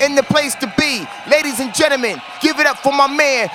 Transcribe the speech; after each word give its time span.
in 0.00 0.14
the 0.14 0.22
place 0.22 0.54
to 0.56 0.72
be. 0.78 1.06
Ladies 1.30 1.60
and 1.60 1.74
gentlemen, 1.74 2.20
give 2.40 2.58
it 2.60 2.66
up 2.66 2.78
for 2.78 2.92
my 2.92 3.06
man. 3.06 3.48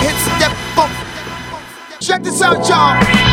Hit 0.00 0.16
step 0.24 0.52
up. 0.78 0.90
Check 2.00 2.22
this 2.22 2.42
out, 2.42 2.68
y'all. 2.68 3.23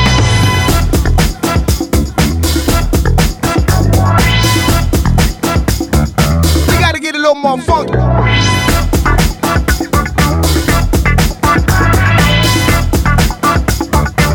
Little 7.22 7.36
more 7.36 7.58
funky. 7.60 7.94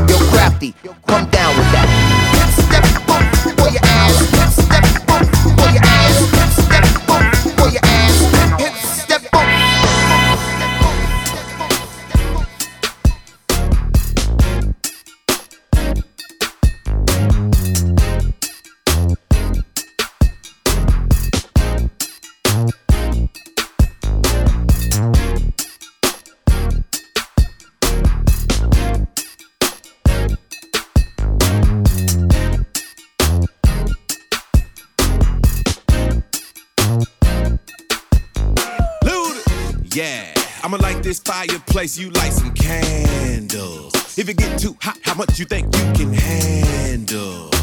Yo, 0.09 0.19
crafty, 0.31 0.75
come 1.07 1.29
down 1.31 1.57
with 1.57 1.73
that. 1.73 1.76
Fireplace, 41.77 41.99
you 41.99 42.11
light 42.11 42.33
some 42.33 42.55
candles. 42.55 43.93
If 44.19 44.31
it 44.31 44.39
get 44.39 44.59
too 44.59 44.77
hot, 44.81 44.99
how 45.03 45.15
much 45.15 45.39
you 45.39 45.45
think 45.45 45.67
you 45.77 45.93
can 45.93 46.13
handle? 46.13 47.56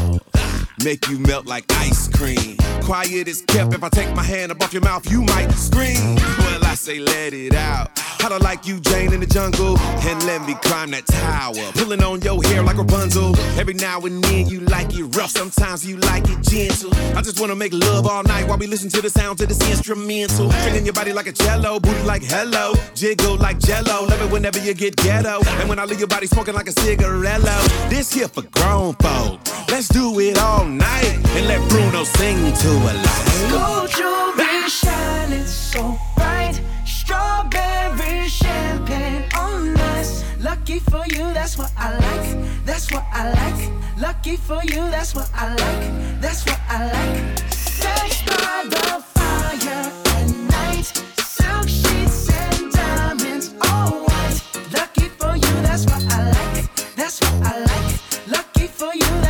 Make 0.84 1.08
you 1.08 1.18
melt 1.18 1.46
like 1.46 1.64
ice 1.70 2.08
cream. 2.08 2.58
Quiet 2.82 3.26
is 3.26 3.42
kept. 3.46 3.72
If 3.72 3.82
I 3.82 3.88
take 3.88 4.14
my 4.14 4.22
hand 4.22 4.52
up 4.52 4.62
off 4.62 4.74
your 4.74 4.82
mouth, 4.82 5.10
you 5.10 5.22
might 5.22 5.50
scream. 5.52 6.16
Well, 6.16 6.62
I 6.62 6.74
say 6.74 6.98
let 6.98 7.32
it 7.32 7.54
out. 7.54 7.90
To 8.24 8.38
like 8.38 8.66
you, 8.66 8.80
Jane, 8.80 9.12
in 9.12 9.20
the 9.20 9.26
jungle, 9.26 9.78
and 9.78 10.24
let 10.24 10.46
me 10.46 10.54
climb 10.62 10.90
that 10.92 11.06
tower. 11.06 11.72
Pulling 11.74 12.02
on 12.02 12.22
your 12.22 12.42
hair 12.42 12.62
like 12.62 12.78
Rapunzel. 12.78 13.38
Every 13.60 13.74
now 13.74 14.00
and 14.00 14.24
then 14.24 14.48
you 14.48 14.60
like 14.60 14.94
it 14.94 15.14
rough, 15.14 15.30
sometimes 15.30 15.86
you 15.86 15.98
like 15.98 16.24
it 16.30 16.40
gentle. 16.40 16.90
I 17.14 17.20
just 17.20 17.38
wanna 17.38 17.54
make 17.54 17.74
love 17.74 18.06
all 18.06 18.22
night 18.22 18.48
while 18.48 18.56
we 18.56 18.66
listen 18.66 18.88
to 18.90 19.02
the 19.02 19.10
sounds 19.10 19.42
of 19.42 19.48
this 19.48 19.60
instrumental. 19.70 20.50
Feeling 20.50 20.86
your 20.86 20.94
body 20.94 21.12
like 21.12 21.26
a 21.26 21.32
cello, 21.32 21.78
booty 21.78 22.02
like 22.04 22.22
hello, 22.22 22.72
jiggle 22.94 23.36
like 23.36 23.58
jello. 23.58 24.06
Love 24.06 24.22
it 24.22 24.32
whenever 24.32 24.58
you 24.58 24.72
get 24.72 24.96
ghetto, 24.96 25.42
and 25.60 25.68
when 25.68 25.78
I 25.78 25.84
leave 25.84 25.98
your 25.98 26.08
body 26.08 26.26
smoking 26.26 26.54
like 26.54 26.68
a 26.68 26.72
cigarello. 26.72 27.90
This 27.90 28.10
here 28.10 28.28
for 28.28 28.42
grown 28.42 28.94
folk. 28.94 29.38
Let's 29.68 29.88
do 29.88 30.18
it 30.20 30.38
all 30.38 30.64
night 30.78 31.14
and 31.36 31.46
let 31.46 31.60
Bruno 31.68 32.04
sing 32.04 32.52
to 32.62 32.70
a 32.70 32.92
light. 33.06 33.26
Gold 33.50 33.90
jewelry 33.90 34.68
shining 34.68 35.46
so 35.46 35.98
bright. 36.16 36.60
Strawberry 36.84 38.28
champagne 38.28 39.24
on 39.36 39.76
us. 39.96 40.24
Lucky 40.40 40.78
for 40.80 41.04
you, 41.06 41.32
that's 41.32 41.56
what 41.58 41.72
I 41.76 41.92
like. 41.98 42.64
That's 42.64 42.90
what 42.92 43.04
I 43.12 43.30
like. 43.32 43.70
Lucky 43.98 44.36
for 44.36 44.60
you, 44.64 44.82
that's 44.90 45.14
what 45.14 45.30
I 45.34 45.48
like. 45.48 46.20
That's 46.20 46.44
what 46.46 46.60
I 46.68 46.92
like. 46.92 47.38
Sex 47.50 48.22
by 48.22 48.64
the 48.68 49.04
fire 49.14 49.92
at 50.16 50.28
night. 50.50 50.86
Silk 51.18 51.68
sheets 51.68 52.30
and 52.30 52.72
diamonds, 52.72 53.54
all 53.62 54.04
white. 54.06 54.40
Lucky 54.72 55.08
for 55.18 55.34
you, 55.36 55.52
that's 55.62 55.84
what 55.86 56.02
I 56.12 56.30
like. 56.30 56.96
That's 56.96 57.20
what 57.20 57.34
I 57.46 57.58
like. 57.60 58.28
Lucky 58.28 58.66
for 58.66 58.92
you, 58.94 59.23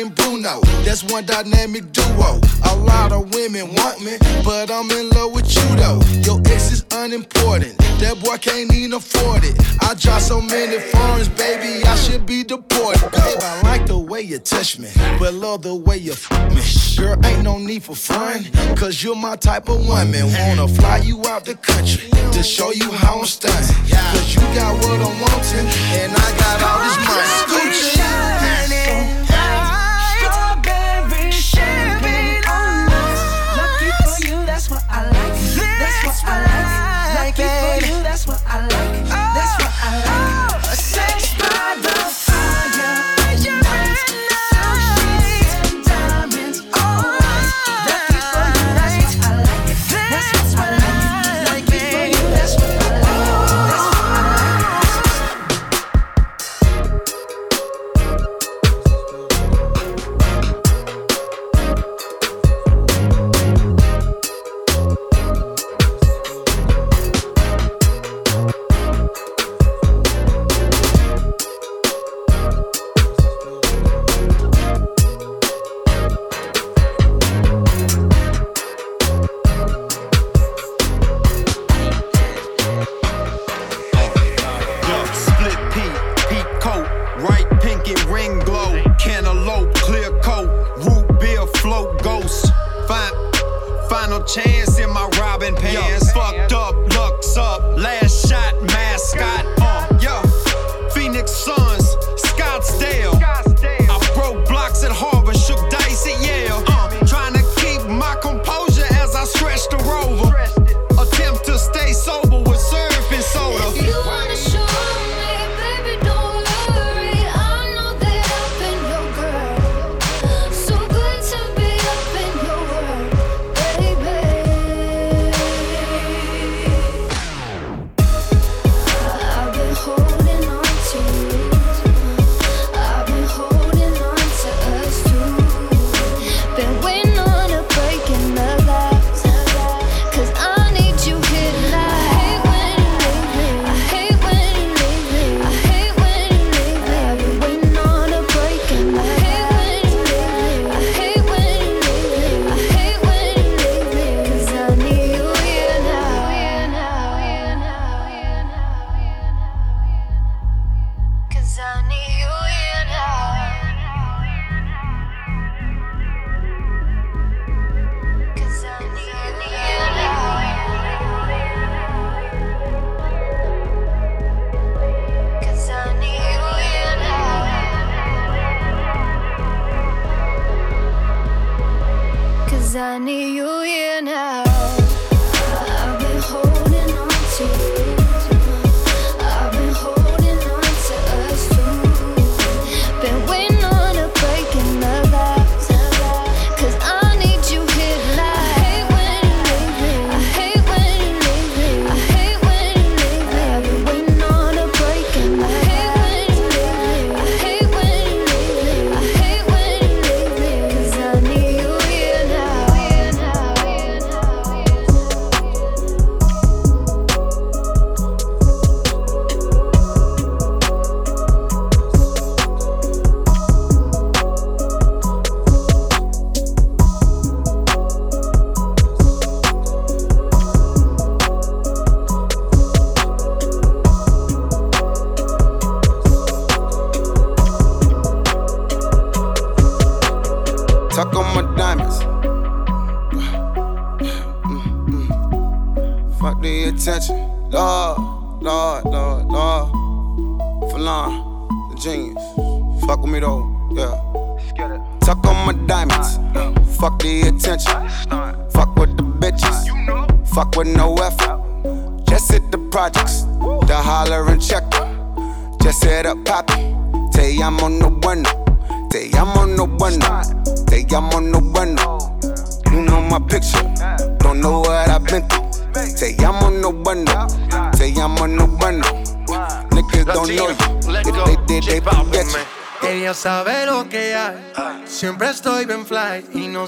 and 0.00 0.14
Bruno. 0.14 0.60
That's 0.84 1.04
one 1.04 1.26
dynamic 1.26 1.92
duo. 1.92 2.40
A 2.64 2.76
lot 2.76 3.12
of 3.12 3.34
women 3.34 3.74
want 3.74 4.02
me, 4.02 4.16
but 4.44 4.70
I'm 4.70 4.90
in 4.90 5.10
love 5.10 5.32
with 5.32 5.54
you 5.54 5.76
though. 5.76 6.00
Your 6.24 6.40
ex 6.46 6.72
is 6.72 6.84
unimportant. 6.92 7.76
That 8.00 8.18
boy 8.24 8.38
can't 8.38 8.72
even 8.72 8.94
afford 8.94 9.44
it. 9.44 9.54
I 9.82 9.94
drive 9.94 10.22
so 10.22 10.40
many 10.40 10.78
foreigns, 10.78 11.28
baby. 11.28 11.84
I 11.84 11.94
should 11.96 12.24
be 12.24 12.42
deported. 12.44 13.00
Babe, 13.12 13.38
I 13.42 13.60
like 13.62 13.86
the 13.86 13.98
way 13.98 14.22
you 14.22 14.38
touch 14.38 14.78
me, 14.78 14.88
but 15.18 15.34
love 15.34 15.62
the 15.62 15.74
way 15.74 15.98
you 15.98 16.12
f 16.12 16.30
me. 16.54 16.62
Girl, 16.96 17.18
ain't 17.24 17.42
no 17.42 17.58
need 17.58 17.82
for 17.82 17.94
fun, 17.94 18.44
cause 18.76 19.02
you're 19.02 19.16
my 19.16 19.36
type 19.36 19.68
of 19.68 19.86
woman. 19.86 20.32
Wanna 20.32 20.68
fly 20.68 20.98
you 20.98 21.22
out 21.26 21.44
the 21.44 21.54
country 21.56 22.08
to 22.32 22.42
show 22.42 22.72
you 22.72 22.90
how 22.90 23.20
I'm 23.20 23.26
stunning. 23.26 23.76
Cause 23.90 24.34
you 24.34 24.40
got 24.54 24.74
what 24.82 25.00
I'm 25.00 25.20
wanting, 25.20 25.66
and 26.00 26.12
I 26.12 26.28
got 26.38 26.62
all 26.62 26.78
this 26.84 26.96
money. 27.06 27.70
Gucci. 27.70 29.19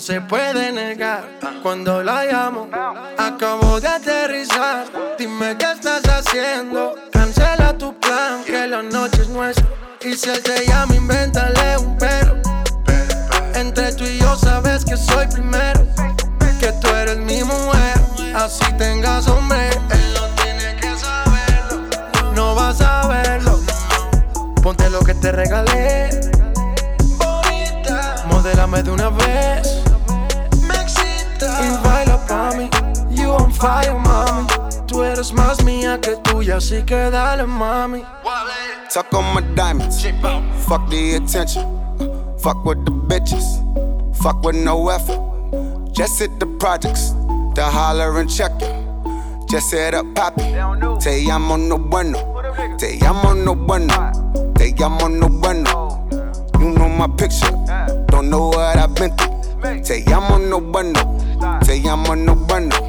Se 0.03 0.21
puede 0.21 0.42
the 41.13 41.25
attention. 41.25 41.63
Fuck 42.39 42.65
with 42.65 42.85
the 42.85 42.91
bitches. 42.91 43.47
Fuck 44.23 44.43
with 44.43 44.57
no 44.57 44.89
effort. 44.89 45.21
Just 45.93 46.19
hit 46.19 46.39
the 46.41 46.47
projects. 46.59 47.11
The 47.55 47.65
holler 47.65 48.19
and 48.19 48.31
check 48.31 48.53
it. 48.61 48.75
Just 49.49 49.71
set 49.71 49.95
up 49.95 50.07
poppy. 50.15 50.43
Te 51.01 51.21
llamo 51.25 51.57
no 51.59 51.79
bueno. 51.79 52.19
Te 52.79 52.99
llamo 52.99 53.35
no 53.35 53.55
bueno. 53.55 53.95
Te 54.55 54.73
llamo 54.73 55.09
no 55.09 55.29
bueno. 55.29 56.09
You 56.59 56.71
know 56.73 56.89
my 56.89 57.09
picture. 57.17 57.51
Don't 58.09 58.31
know 58.31 58.49
what 58.49 58.79
I've 58.79 58.95
been 58.95 59.15
through. 59.17 59.83
Te 59.83 60.03
llamo 60.07 60.39
no 60.39 60.61
bueno. 60.61 61.01
Te 61.61 61.79
llamo 61.81 62.15
no 62.15 62.35
bueno. 62.35 62.82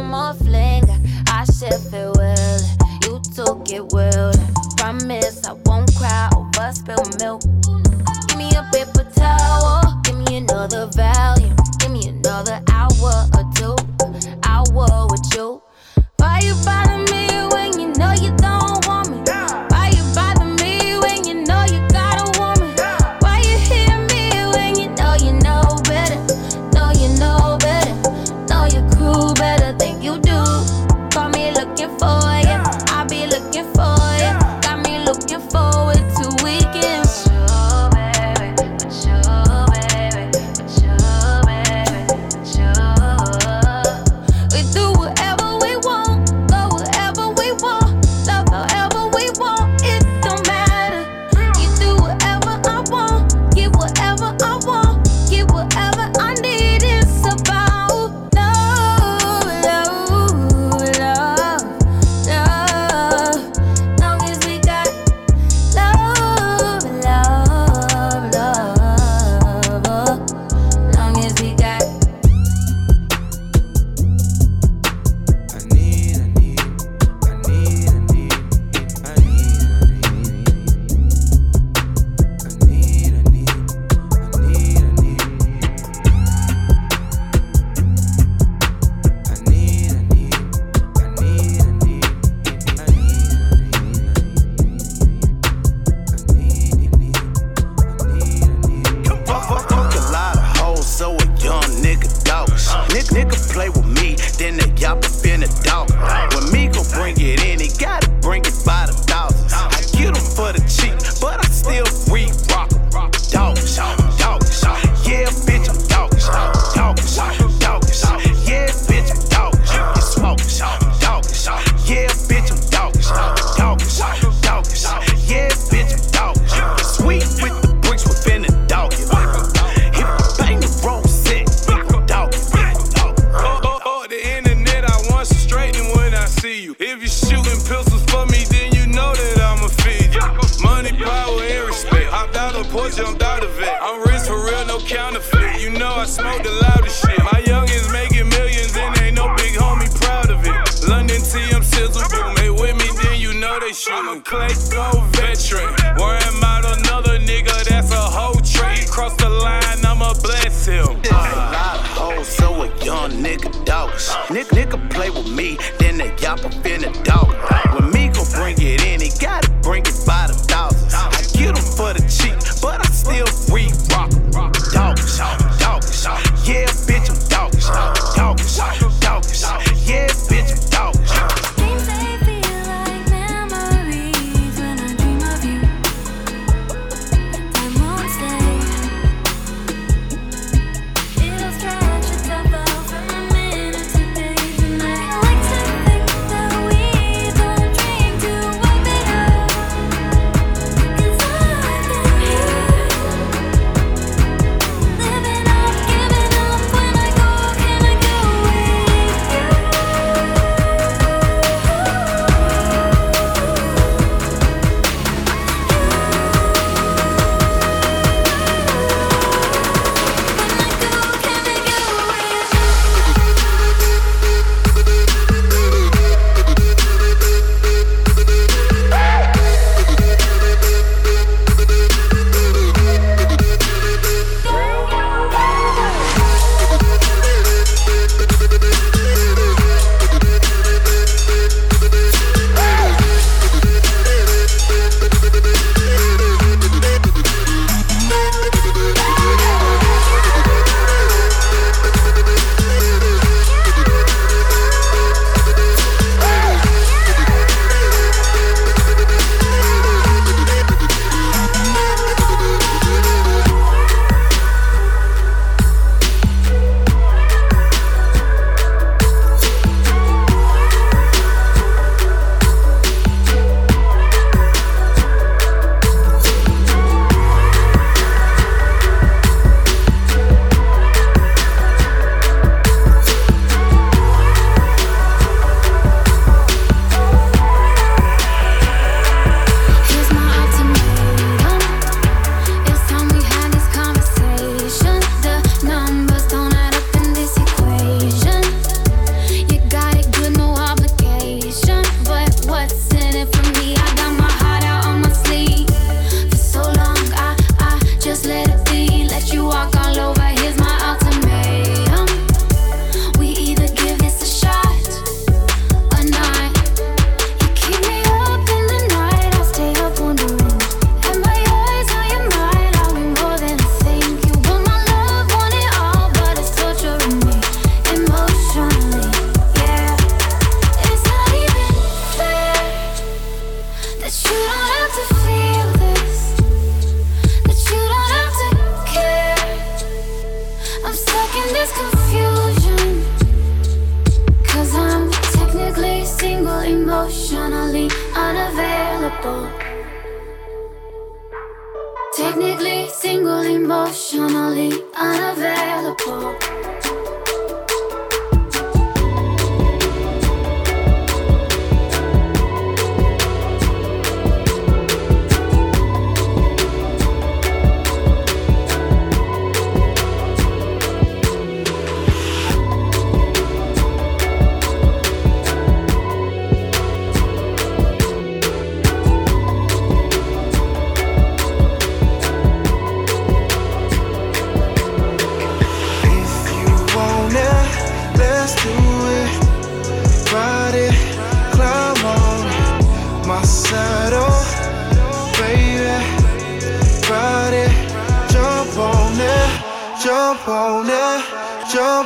some 0.00 0.14
off. 0.14 0.49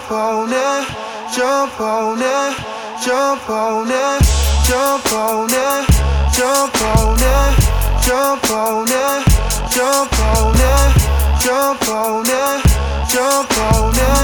jump 0.04 0.12
on 0.12 0.52
it, 0.52 0.84
jump 1.34 1.80
on 1.80 2.20
it, 2.20 2.54
jump 3.02 3.48
on 3.48 3.90
it, 3.90 4.22
jump 4.66 5.10
on 5.12 5.48
it, 5.48 5.88
jump 6.34 6.82
on 6.82 7.16
it, 7.16 7.56
jump 8.04 8.50
on 8.50 8.86
it, 8.86 9.24
jump 9.72 10.20
on 10.20 10.60
it, 10.60 10.94
jump 11.40 11.88
on 11.88 12.26
it, 12.26 12.60
jump 13.08 13.58
on 13.58 13.94
it, 13.94 14.20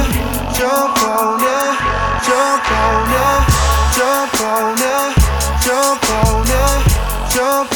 jump 0.54 1.02
on 1.02 1.40
it, 1.40 1.40
jump 1.40 1.40
on 1.40 1.40
it, 1.40 1.56
jump 2.28 2.76
on 2.76 3.08
it, 3.08 3.48
jump 3.96 4.52
on 4.52 4.80
it, 4.80 5.16
jump 5.64 6.04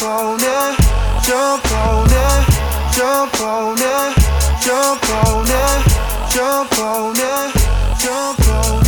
on 0.04 0.40
it, 0.40 0.76
jump 1.25 1.73
on 1.73 2.02
it, 2.02 2.44
jump 2.92 3.40
on 3.40 3.78
it, 3.78 4.16
jump 4.61 5.11
on 5.11 5.49
it, 5.49 5.84
jump 6.30 6.78
on 6.78 7.17
it 7.17 7.64
your 8.04 8.34
go. 8.36 8.83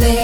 Don't 0.00 0.21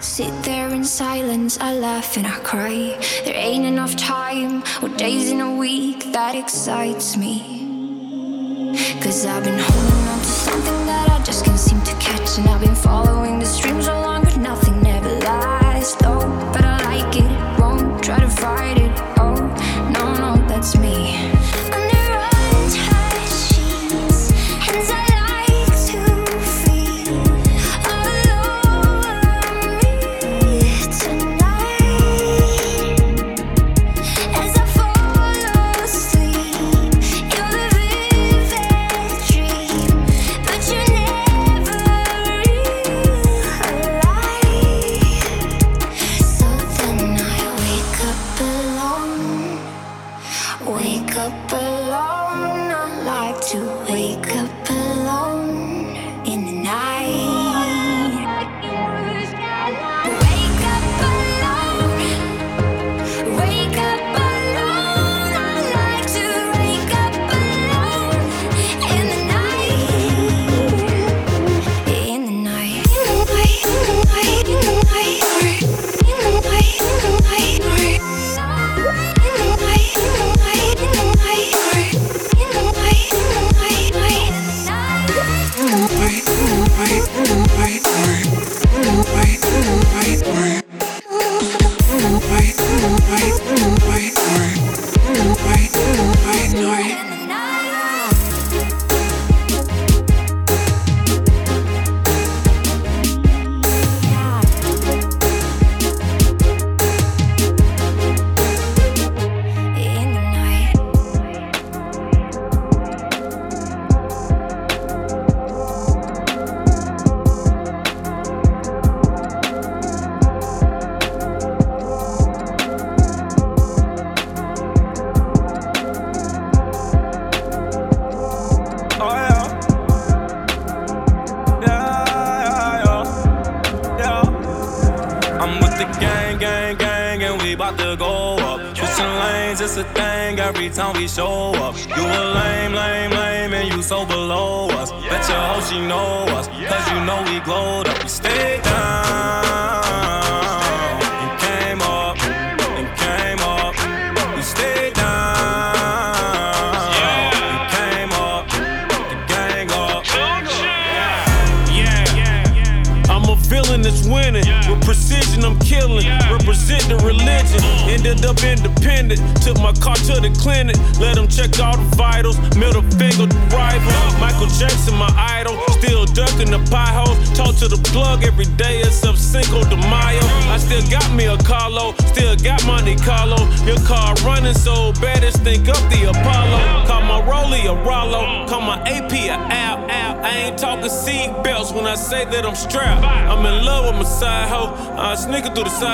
Sit 0.00 0.32
there 0.44 0.68
in 0.68 0.84
silence, 0.84 1.58
I 1.60 1.74
laugh 1.74 2.16
and 2.16 2.24
I 2.24 2.38
cry. 2.38 2.96
There 3.24 3.34
ain't 3.34 3.64
enough 3.64 3.96
time 3.96 4.62
or 4.80 4.88
days 4.90 5.28
in 5.28 5.40
a 5.40 5.56
week 5.56 6.12
that 6.12 6.36
excites 6.36 7.16
me. 7.16 8.74
Cause 9.02 9.26
I've 9.26 9.42
been 9.42 9.58
holding 9.58 10.08
on 10.08 10.18
to 10.20 10.24
something 10.24 10.86
that 10.86 11.10
I 11.10 11.20
just 11.24 11.44
can't 11.44 11.58
seem 11.58 11.80
to 11.82 11.94
catch. 11.96 12.38
And 12.38 12.48
I've 12.48 12.60
been 12.60 12.76
following 12.76 13.40
the 13.40 13.46
streams 13.46 13.88
along, 13.88 14.22
but 14.22 14.36
nothing 14.36 14.80
never 14.82 15.08
lasts. 15.18 15.96
Though, 15.96 16.20
but 16.52 16.64
I 16.64 16.76
like 16.84 17.16
it, 17.16 17.60
won't 17.60 18.00
try 18.00 18.20
to 18.20 18.30
fight 18.30 18.78
it. 18.78 18.92
Oh, 19.18 19.34
no, 19.92 20.14
no, 20.14 20.46
that's 20.46 20.78
me. 20.78 21.32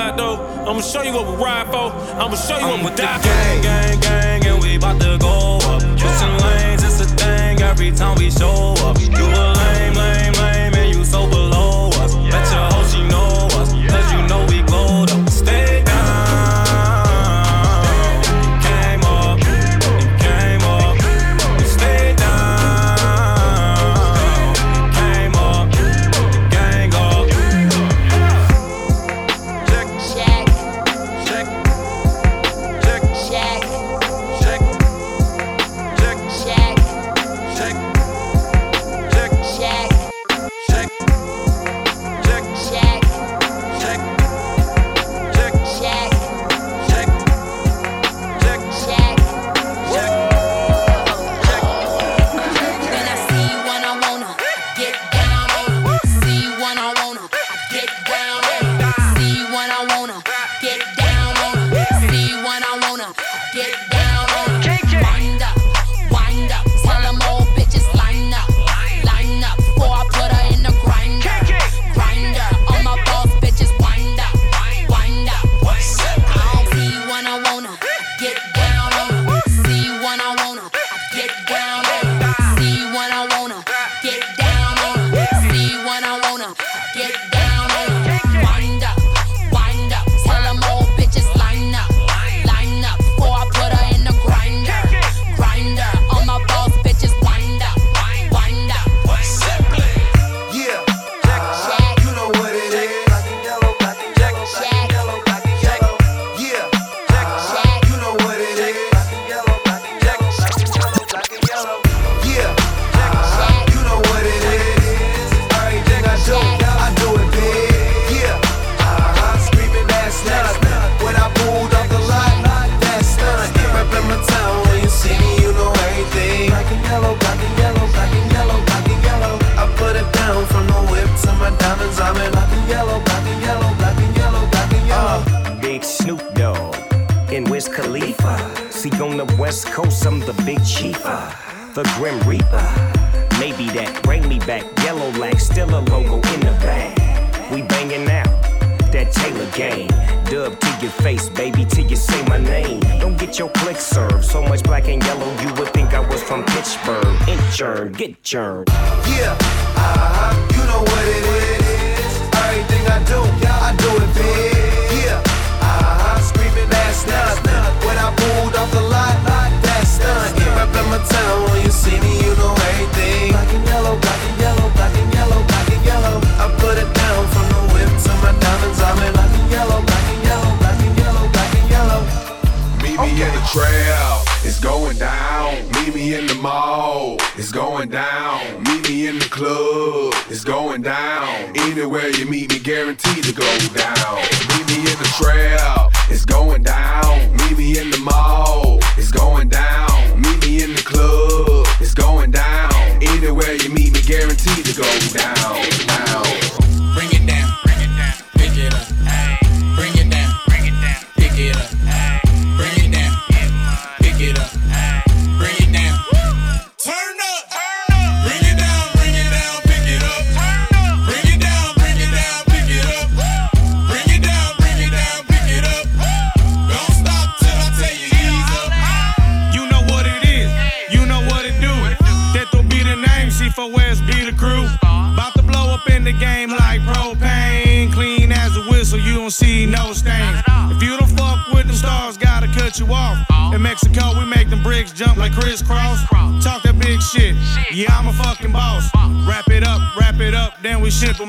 slide 0.05 0.17
though. 0.17 0.69
I'ma 0.69 0.81
show 0.81 1.01
you 1.01 1.13
what 1.13 1.25
we 1.27 1.43
ride 1.43 1.67
for. 1.67 1.91
I'ma 2.19 2.35
show 2.35 2.57
you 2.57 2.65
I'm 2.65 2.83
what 2.83 2.91
we 2.91 2.97
die 2.97 3.17
for. 3.17 3.23
Gang, 3.27 3.61
gang, 3.61 3.99
gang, 3.99 4.45
and 4.45 4.63
we 4.63 4.77
bout 4.77 4.99
to 5.01 5.17
go 5.19 5.57
up. 5.71 5.81
Switching 5.81 6.37
lanes, 6.43 6.83
it's 6.83 7.01
a 7.01 7.05
thing 7.15 7.61
every 7.61 7.91
time 7.91 8.17
we 8.17 8.29
show 8.31 8.73
up. 8.85 8.99
You 8.99 9.25
a 9.25 9.45
lame, 9.53 9.93
lame, 9.93 10.33
lame, 10.33 10.73
and 10.75 10.95
you 10.95 11.03
so 11.05 11.27
below. 11.29 11.54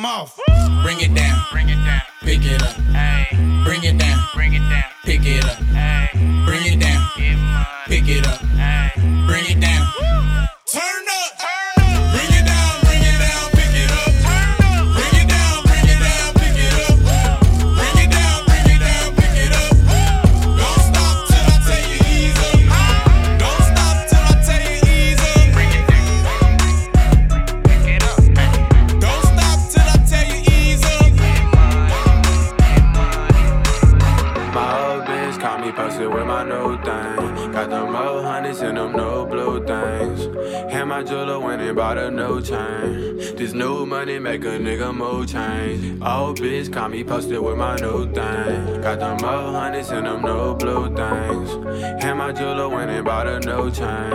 off. 0.07 0.46
Bought 53.71 54.06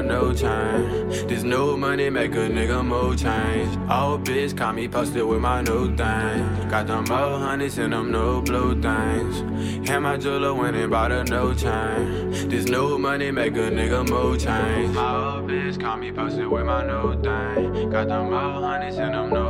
went 0.00 0.12
and 0.12 0.20
bought 0.20 0.42
a. 0.42 1.26
This 1.26 1.42
new 1.42 1.76
money 1.76 2.10
make 2.10 2.32
a 2.32 2.48
nigga 2.48 2.84
move 2.84 3.18
change. 3.18 3.76
Old 3.90 4.24
bitch 4.24 4.56
caught 4.56 4.74
me 4.74 4.88
posted 4.88 5.24
with 5.24 5.40
my 5.40 5.60
new 5.62 5.94
thing. 5.96 6.68
Got 6.68 6.86
them 6.86 7.10
old 7.10 7.42
hundreds 7.42 7.78
and 7.78 7.92
them 7.92 8.10
no 8.10 8.40
blue 8.40 8.80
things. 8.80 9.40
And 9.88 10.04
my 10.04 10.16
jeweler 10.16 10.54
went 10.54 10.76
and 10.76 10.90
bought 10.90 11.12
a 11.12 11.24
new 11.24 11.54
chain. 11.54 12.30
This 12.48 12.66
new 12.66 12.98
money 12.98 13.30
make 13.30 13.54
a 13.54 13.70
nigga 13.70 14.08
move 14.08 14.38
change. 14.38 14.94
My 14.94 15.36
old 15.36 15.48
bitch 15.48 15.80
caught 15.80 15.98
me 16.00 16.12
posted 16.12 16.46
with 16.46 16.64
my 16.64 16.86
new 16.86 17.14
thing. 17.22 17.90
Got 17.90 18.08
them 18.08 18.32
old 18.32 18.64
hundreds 18.64 18.96
and 18.96 19.14
them 19.14 19.30
no 19.30 19.49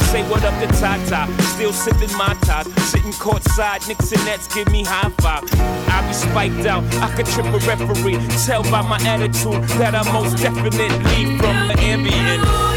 Say 0.09 0.23
what 0.29 0.43
up 0.43 0.53
to 0.61 0.67
Tata, 0.79 1.31
still 1.43 1.73
sipping 1.73 2.15
my 2.17 2.33
top. 2.41 2.67
Sitting 2.79 3.11
courtside, 3.13 3.87
Knicks 3.87 4.11
and 4.11 4.23
Nets 4.25 4.47
give 4.53 4.71
me 4.71 4.83
high 4.83 5.09
five. 5.21 5.43
I 5.89 6.07
be 6.07 6.13
spiked 6.13 6.65
out, 6.65 6.83
I 6.95 7.13
could 7.15 7.25
trip 7.27 7.45
a 7.47 7.59
referee. 7.59 8.19
Tell 8.45 8.63
by 8.63 8.81
my 8.81 8.99
attitude 9.07 9.63
that 9.79 9.95
I 9.95 10.03
most 10.11 10.37
definitely 10.37 11.37
from 11.37 11.67
the 11.67 11.75
ambient. 11.79 12.70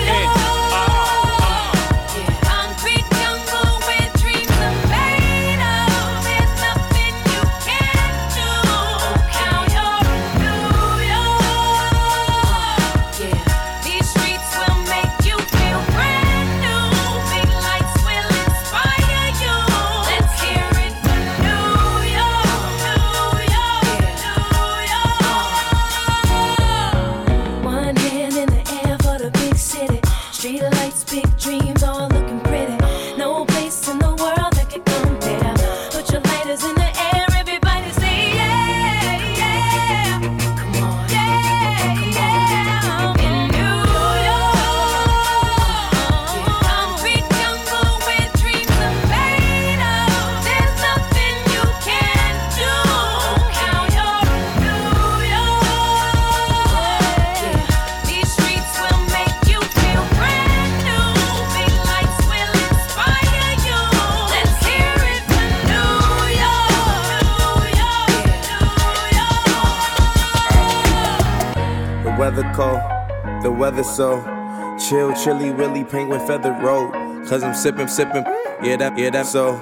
Willy, 75.75 75.85
penguin 75.85 76.25
feather 76.27 76.53
road. 76.53 76.93
Cause 77.27 77.43
I'm 77.43 77.55
sipping, 77.55 77.89
sipping, 77.89 78.25
yeah, 78.63 78.77
that, 78.77 78.97
yeah, 78.97 79.11
that 79.11 79.27
so. 79.27 79.55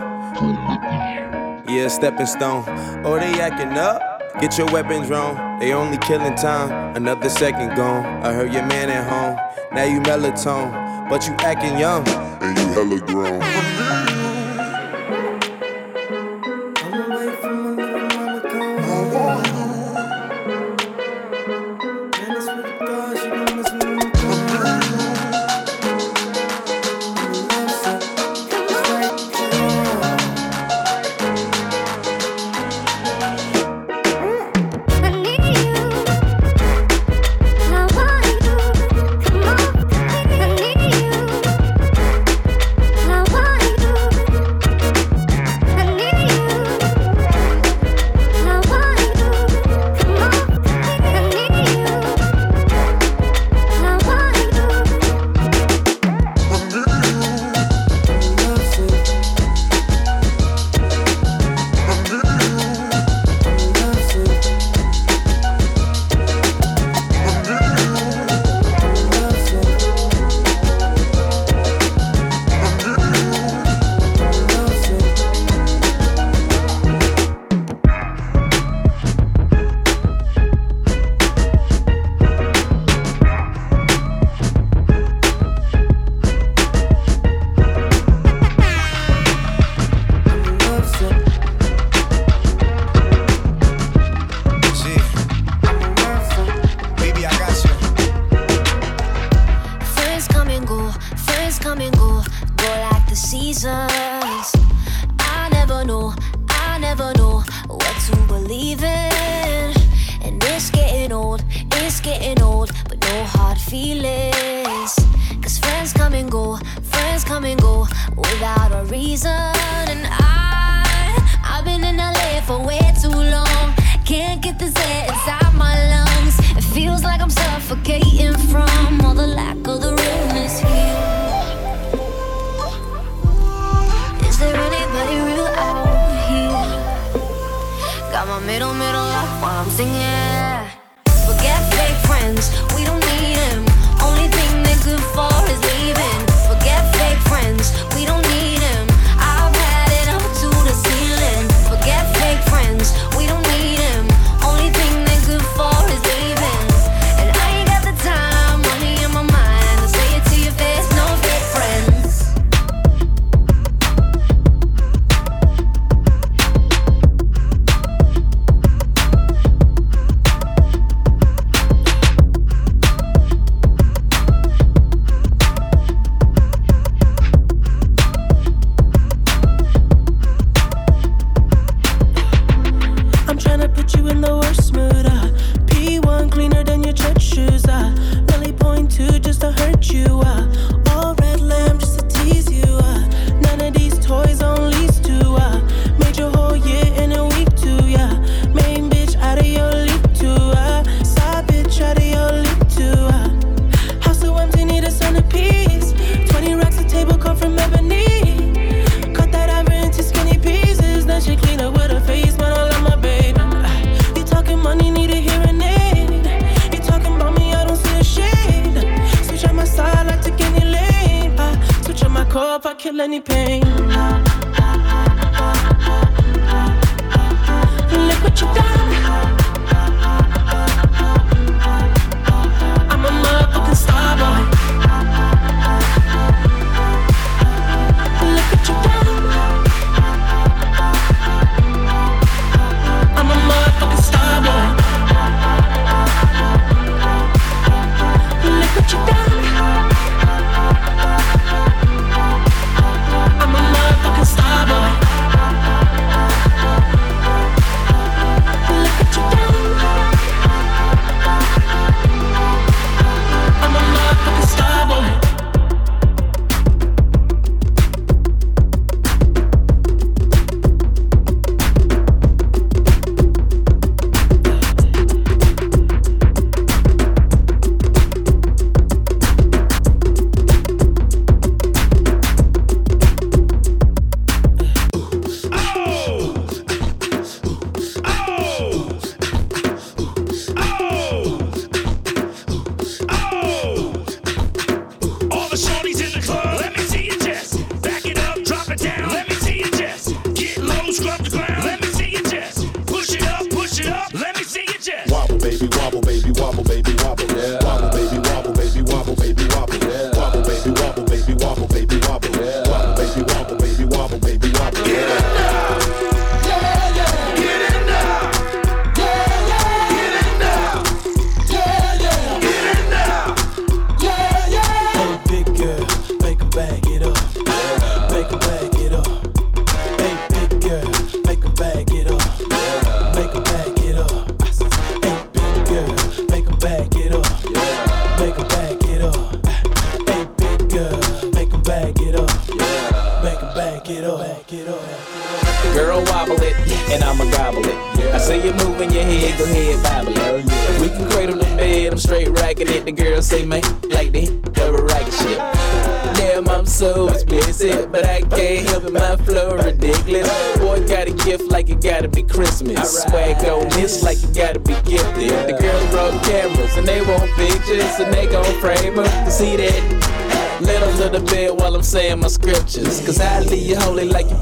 Yeah, 1.69 1.89
stepping 1.89 2.27
stone. 2.27 2.65
Oh, 3.05 3.19
they 3.19 3.41
acting 3.41 3.79
up. 3.79 4.01
Get 4.41 4.59
your 4.59 4.67
weapons 4.71 5.09
wrong. 5.09 5.59
They 5.59 5.73
only 5.73 5.99
killing 5.99 6.35
time. 6.35 6.97
Another 6.97 7.29
second 7.29 7.77
gone. 7.77 8.05
I 8.23 8.33
heard 8.33 8.53
your 8.53 8.67
man 8.67 8.91
at 8.91 9.09
home. 9.09 9.39
Now 9.73 9.85
you 9.85 10.01
melatonin, 10.01 11.09
but 11.09 11.27
you 11.27 11.35
acting 11.39 11.79
young. 11.79 12.07
And 12.09 12.59
you 12.59 12.67
hella 12.75 12.99
grown. 13.01 13.82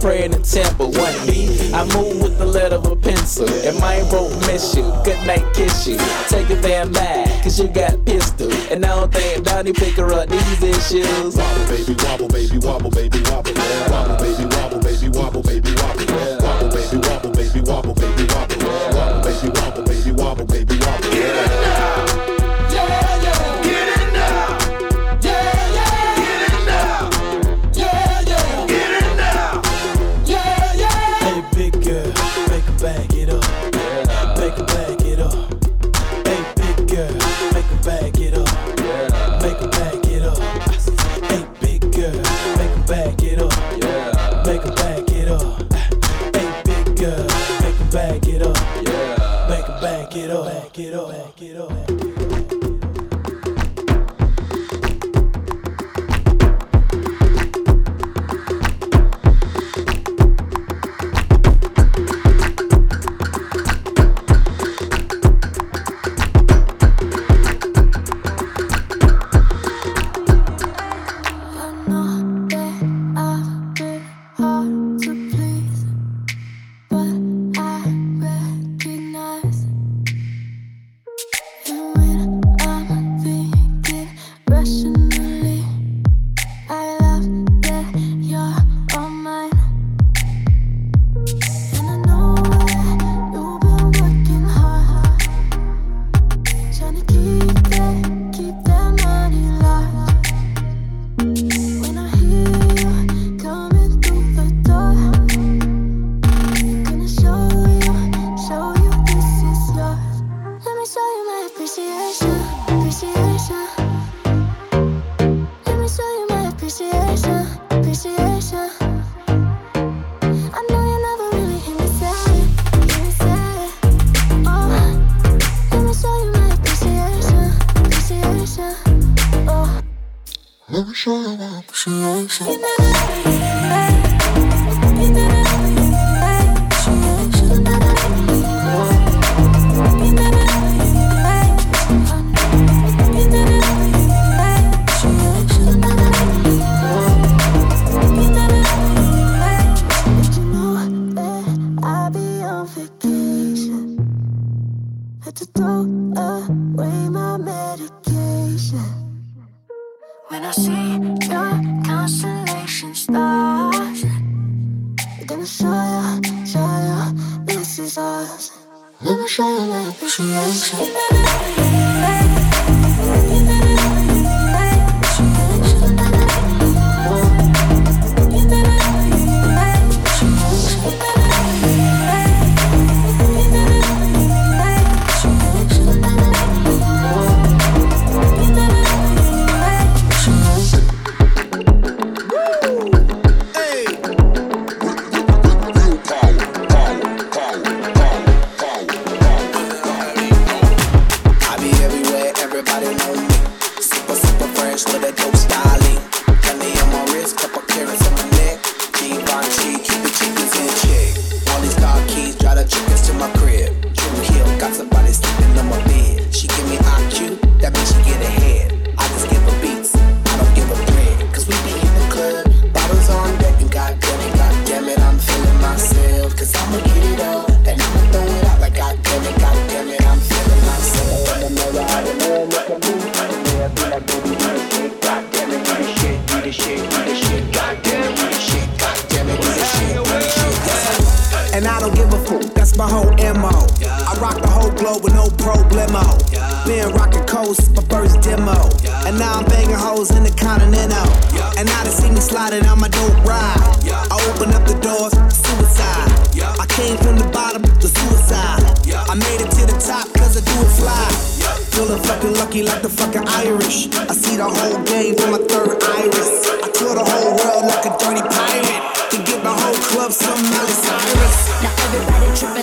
praying 0.01 0.33
in 0.33 0.43
temple, 0.43 0.91
1B. 0.91 1.73
I 1.73 1.85
move 1.95 2.23
with 2.23 2.39
the 2.39 2.47
letter 2.47 2.77
of 2.77 2.87
a 2.87 2.97
pencil. 2.97 3.49
And 3.49 3.79
my 3.79 4.03
won't 4.11 4.35
miss 4.47 4.75
you. 4.75 4.83
Good 5.05 5.25
night, 5.27 5.45
kiss 5.55 5.87
you. 5.87 5.99
Take 6.29 6.51
a 6.51 6.61
damn 6.61 6.91
back, 6.93 7.43
cause 7.43 7.61
you 7.61 7.69
got 7.69 8.05
pistol. 8.05 8.51
And 8.71 8.85
I 8.85 8.89
don't 8.89 9.13
think 9.13 9.45
Donnie 9.45 9.73
pick 9.73 9.95
her 9.97 10.13
up 10.13 10.29
these 10.29 10.63
issues. 10.63 11.37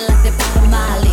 Maybe 0.10 0.30
the 0.30 0.38
best 0.38 0.54
things 0.54 0.72
don't 0.72 1.07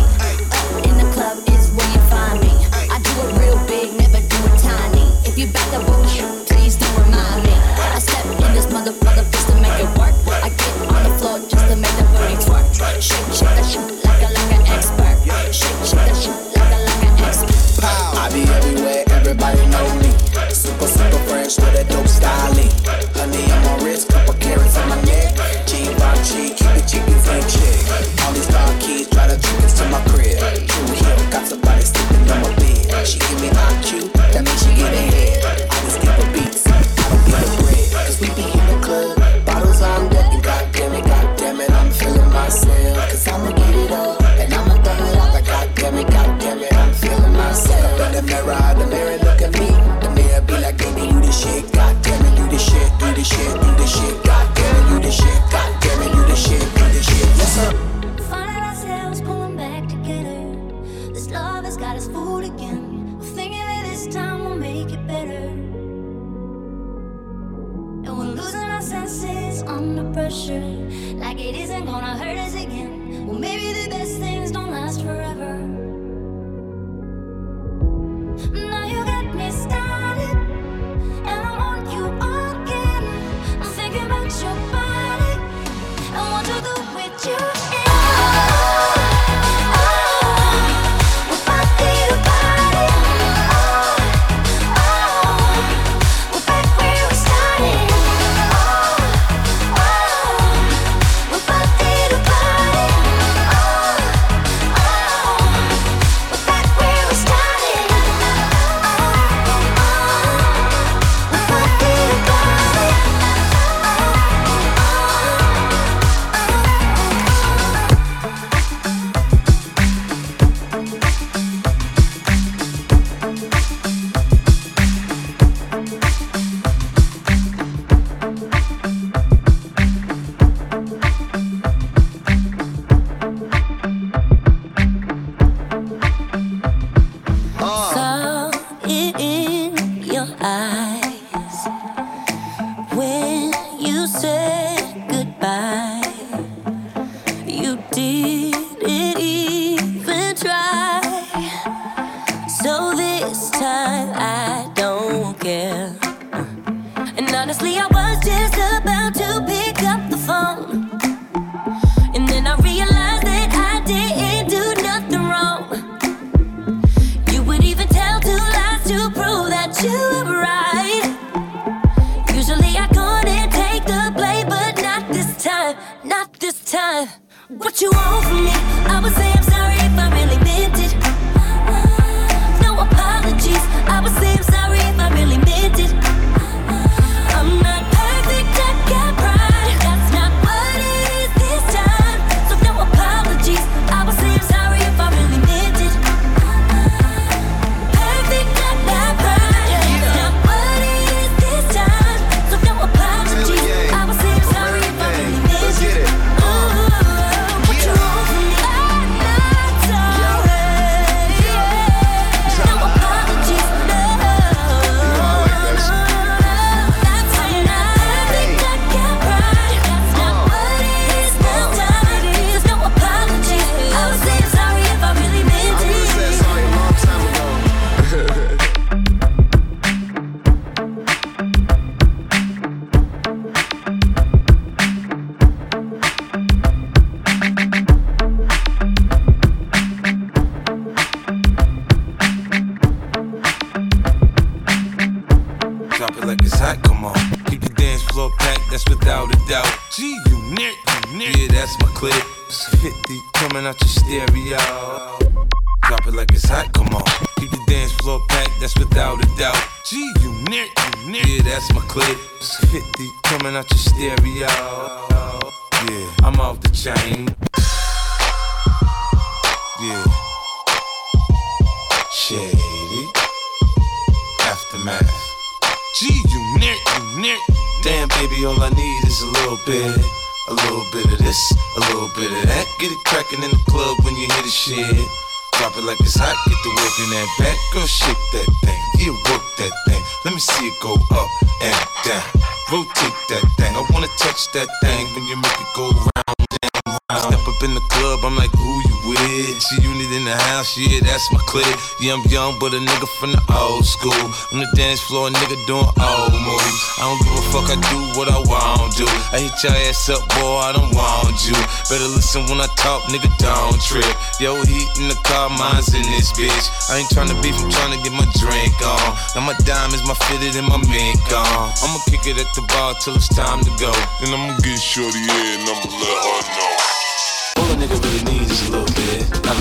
I'm 302.11 302.21
young, 302.29 302.59
but 302.59 302.73
a 302.73 302.77
nigga 302.77 303.07
from 303.17 303.31
the 303.33 303.41
old 303.49 303.85
school. 303.85 304.13
On 304.53 304.59
the 304.61 304.69
dance 304.77 305.01
floor, 305.01 305.27
a 305.27 305.31
nigga 305.31 305.57
doing 305.65 305.89
old 305.97 306.33
moves. 306.37 306.79
I 307.01 307.09
don't 307.09 307.19
give 307.23 307.33
a 307.33 307.45
fuck, 307.49 307.67
I 307.73 307.77
do 307.89 307.99
what 308.19 308.29
I 308.29 308.37
want 308.45 308.93
to. 309.01 309.07
I 309.33 309.41
hit 309.41 309.57
your 309.65 309.73
ass 309.89 310.09
up, 310.13 310.21
boy, 310.37 310.61
I 310.61 310.71
don't 310.75 310.93
want 310.93 311.33
you. 311.47 311.57
Better 311.89 312.05
listen 312.13 312.45
when 312.45 312.61
I 312.61 312.69
talk, 312.77 313.09
nigga, 313.09 313.31
don't 313.41 313.79
trip. 313.81 314.05
Yo, 314.37 314.53
heat 314.69 314.89
in 315.01 315.09
the 315.09 315.17
car, 315.25 315.49
mine's 315.49 315.93
in 315.97 316.05
this 316.13 316.29
bitch. 316.37 316.67
I 316.93 317.01
ain't 317.01 317.09
trying 317.09 317.31
to 317.33 317.37
beef, 317.41 317.57
I'm 317.57 317.71
trying 317.73 317.97
to 317.97 318.01
get 318.05 318.13
my 318.13 318.27
drink 318.37 318.75
on. 318.85 319.09
Now 319.33 319.47
my 319.47 319.57
diamonds, 319.65 320.05
my 320.05 320.13
fitted, 320.29 320.53
and 320.59 320.67
my 320.69 320.77
mink 320.85 321.25
on. 321.33 321.73
I'ma 321.81 321.99
kick 322.05 322.29
it 322.29 322.37
at 322.37 322.49
the 322.53 322.63
bar 322.69 322.93
till 323.01 323.15
it's 323.15 323.31
time 323.33 323.65
to 323.65 323.71
go. 323.81 323.89
Then 324.21 324.29
I'ma 324.29 324.53
get 324.61 324.77
shorty, 324.77 325.19
yeah, 325.25 325.57
and 325.57 325.65
I'ma 325.65 325.89
let 325.89 326.17
her 326.21 326.41
know 326.53 326.64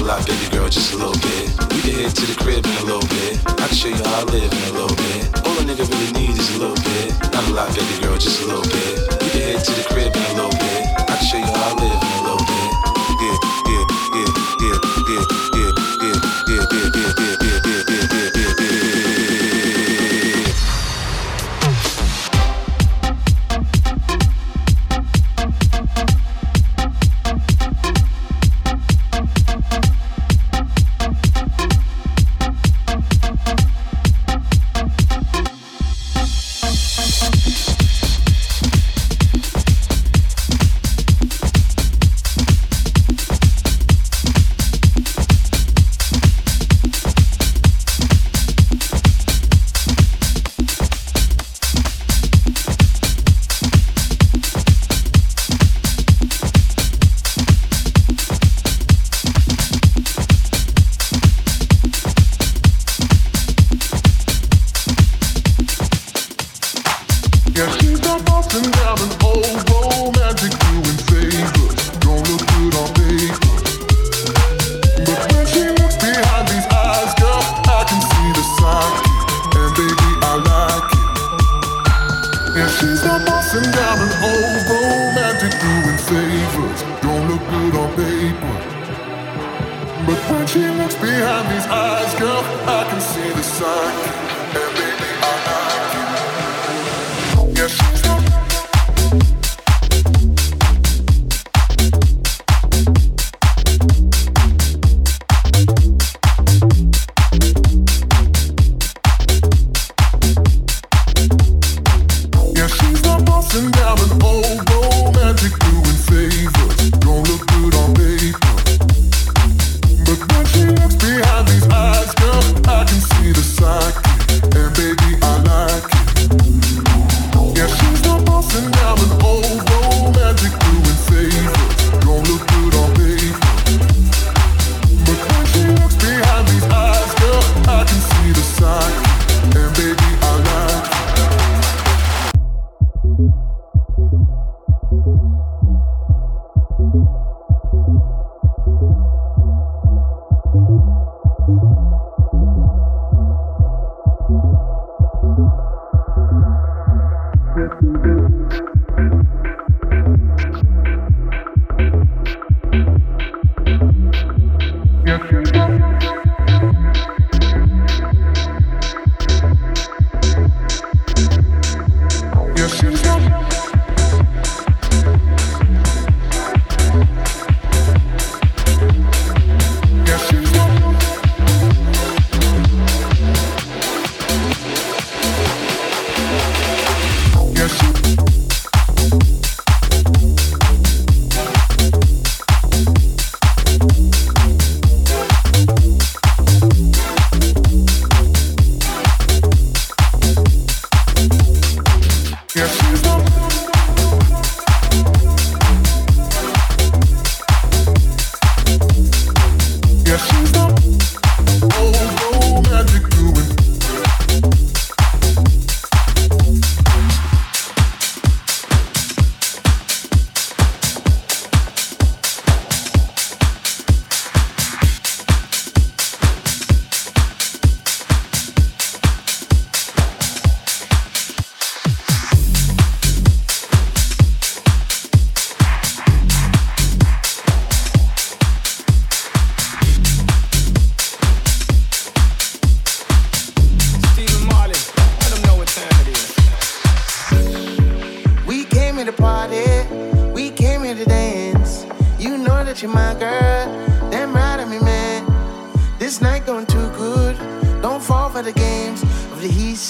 lot, 0.04 0.26
baby 0.26 0.48
girl, 0.50 0.68
just 0.68 0.92
a 0.92 0.96
little 0.96 1.16
bit. 1.24 1.48
We 1.72 1.80
can 1.80 1.94
head 1.96 2.14
to 2.14 2.26
the 2.26 2.36
crib 2.36 2.64
in 2.66 2.76
a 2.76 2.84
little 2.84 3.08
bit. 3.08 3.40
I 3.48 3.66
can 3.66 3.76
show 3.76 3.88
you 3.88 3.96
how 3.96 4.20
I 4.20 4.24
live 4.24 4.52
in 4.52 4.62
a 4.68 4.72
little 4.76 4.96
bit. 4.96 5.22
All 5.46 5.56
a 5.56 5.64
nigga 5.64 5.88
really 5.88 6.12
need 6.12 6.36
is 6.36 6.54
a 6.56 6.58
little 6.60 6.76
bit. 6.76 7.16
Not 7.32 7.48
a 7.48 7.52
lot, 7.52 7.74
baby 7.74 7.96
girl, 8.02 8.16
just 8.18 8.42
a 8.42 8.46
little 8.46 8.68
bit. 8.68 9.00
We 9.24 9.28
can 9.32 9.42
head 9.48 9.64
to 9.64 9.72
the 9.72 9.84
crib 9.88 10.14
in 10.14 10.22
a 10.22 10.34
little 10.36 10.52
bit. 10.52 10.82
I 11.08 11.16
can 11.16 11.24
show 11.24 11.38
you 11.38 11.48
how 11.48 11.72
I 11.72 11.80
live 11.80 12.00
in 12.04 12.12
a 12.20 12.22
little 12.22 12.44
bit. 12.44 12.70
Yeah, 13.24 13.36
yeah, 13.64 13.84
yeah, 14.14 14.30
yeah, 14.60 14.78
yeah, 15.08 15.24
yeah, 15.56 15.72
yeah, 16.04 16.64
yeah, 16.84 17.34
yeah. 17.40 17.43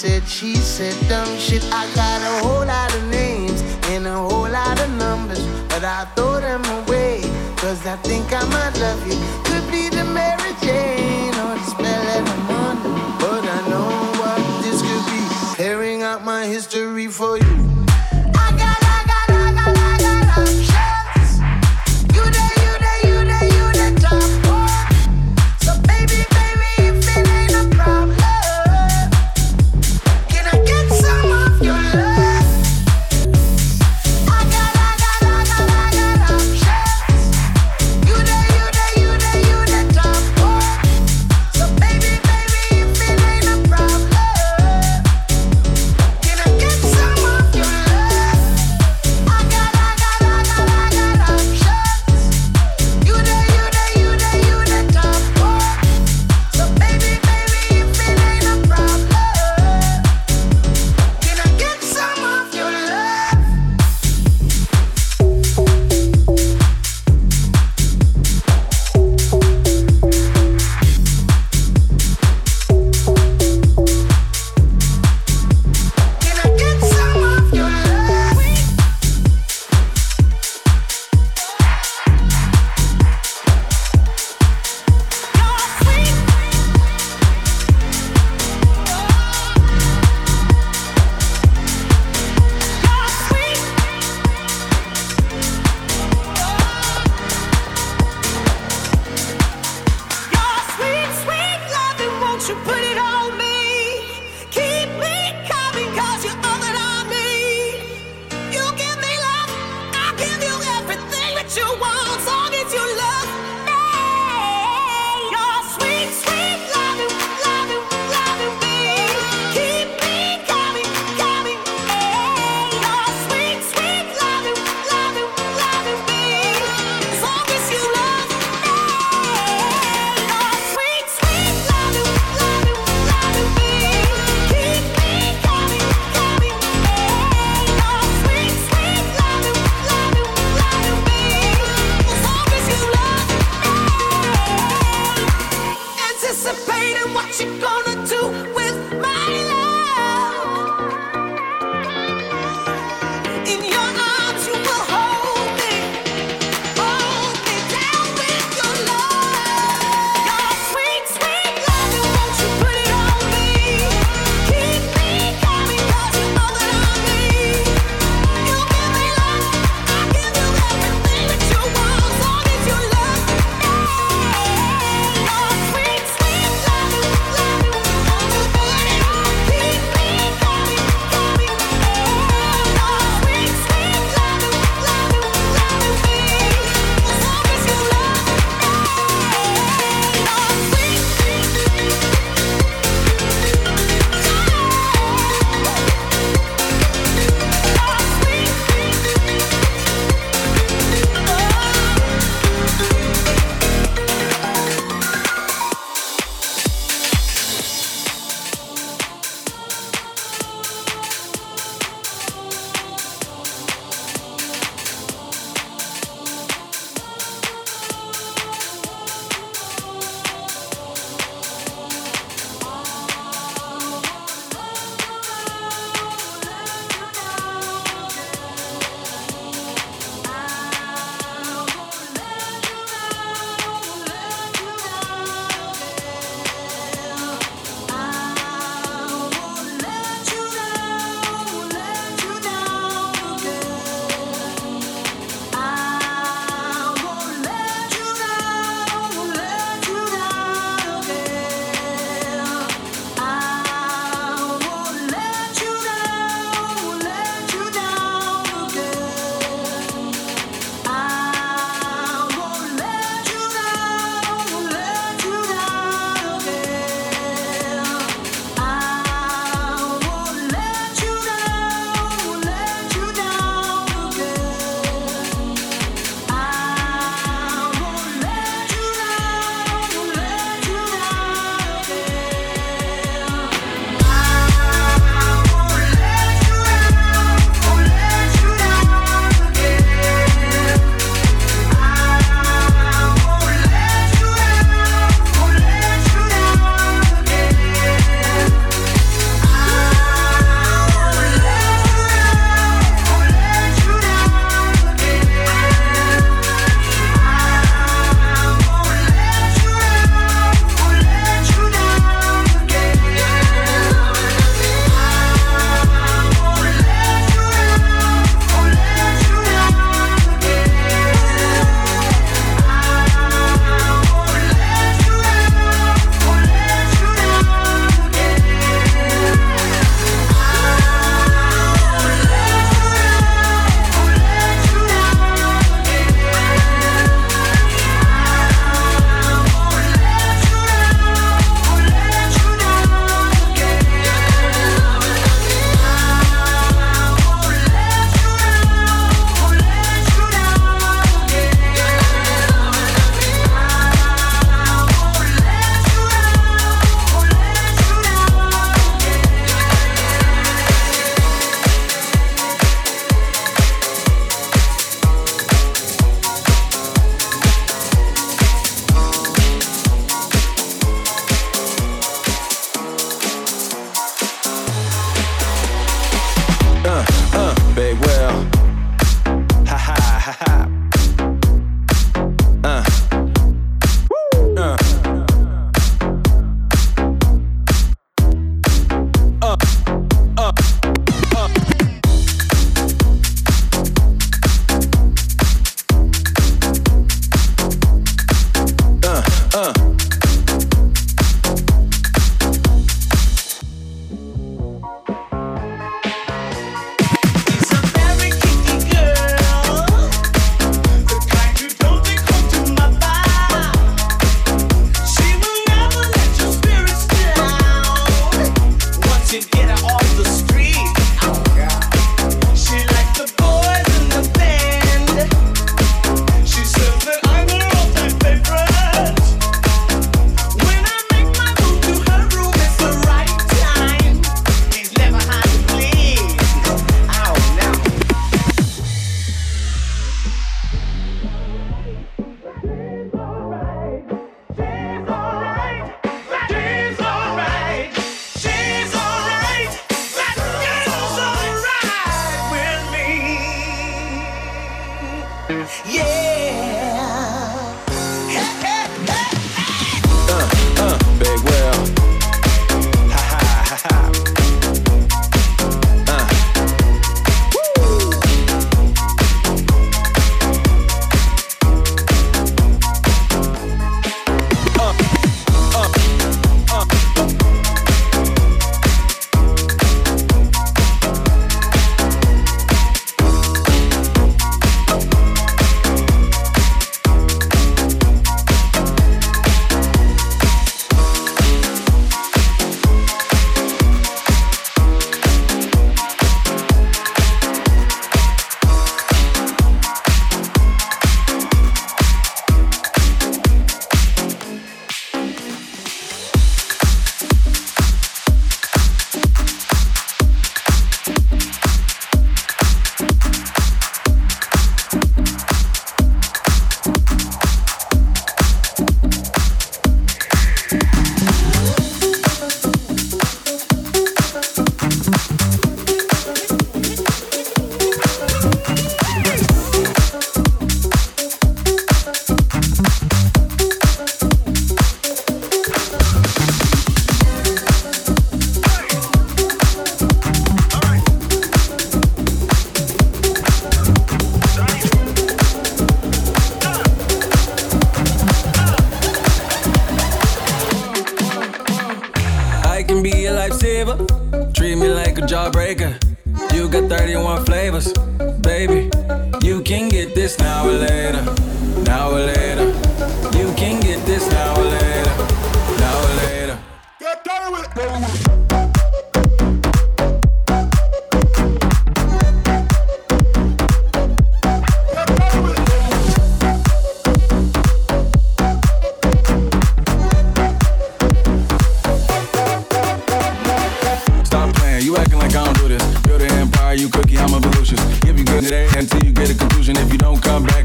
said, 0.05 0.27
she 0.27 0.55
said 0.55 0.95
dumb 1.09 1.37
shit. 1.39 1.63
I 1.71 1.83
got 1.95 2.21
a 2.21 2.45
whole 2.45 2.65
lot 2.65 2.93
of 2.95 3.03
names 3.09 3.61
and 3.89 4.05
a 4.05 4.13
whole 4.13 4.49
lot 4.49 4.79
of 4.79 4.89
numbers, 4.97 5.43
but 5.69 5.83
I 5.83 6.05
throw 6.15 6.39
them 6.39 6.63
away. 6.79 7.21
Cause 7.57 7.85
I 7.87 7.95
think 7.97 8.25
I 8.31 8.43
might 8.55 8.75
love 8.79 9.01
you. 9.07 9.17
Could 9.47 9.65
be 9.71 9.89
the 9.89 10.05
Mary 10.05 10.53
Jane 10.61 11.33
or 11.45 11.55
the 11.57 11.65
spell 11.73 12.05
of 12.17 12.23
the 12.29 12.37
morning. 12.51 12.93
But 13.19 13.43
I 13.57 13.59
know 13.71 13.89
what 14.21 14.41
this 14.63 14.79
could 14.87 15.05
be. 15.11 15.21
Tearing 15.55 16.03
out 16.03 16.23
my 16.23 16.45
history 16.45 17.07
for 17.07 17.37
you. 17.37 17.74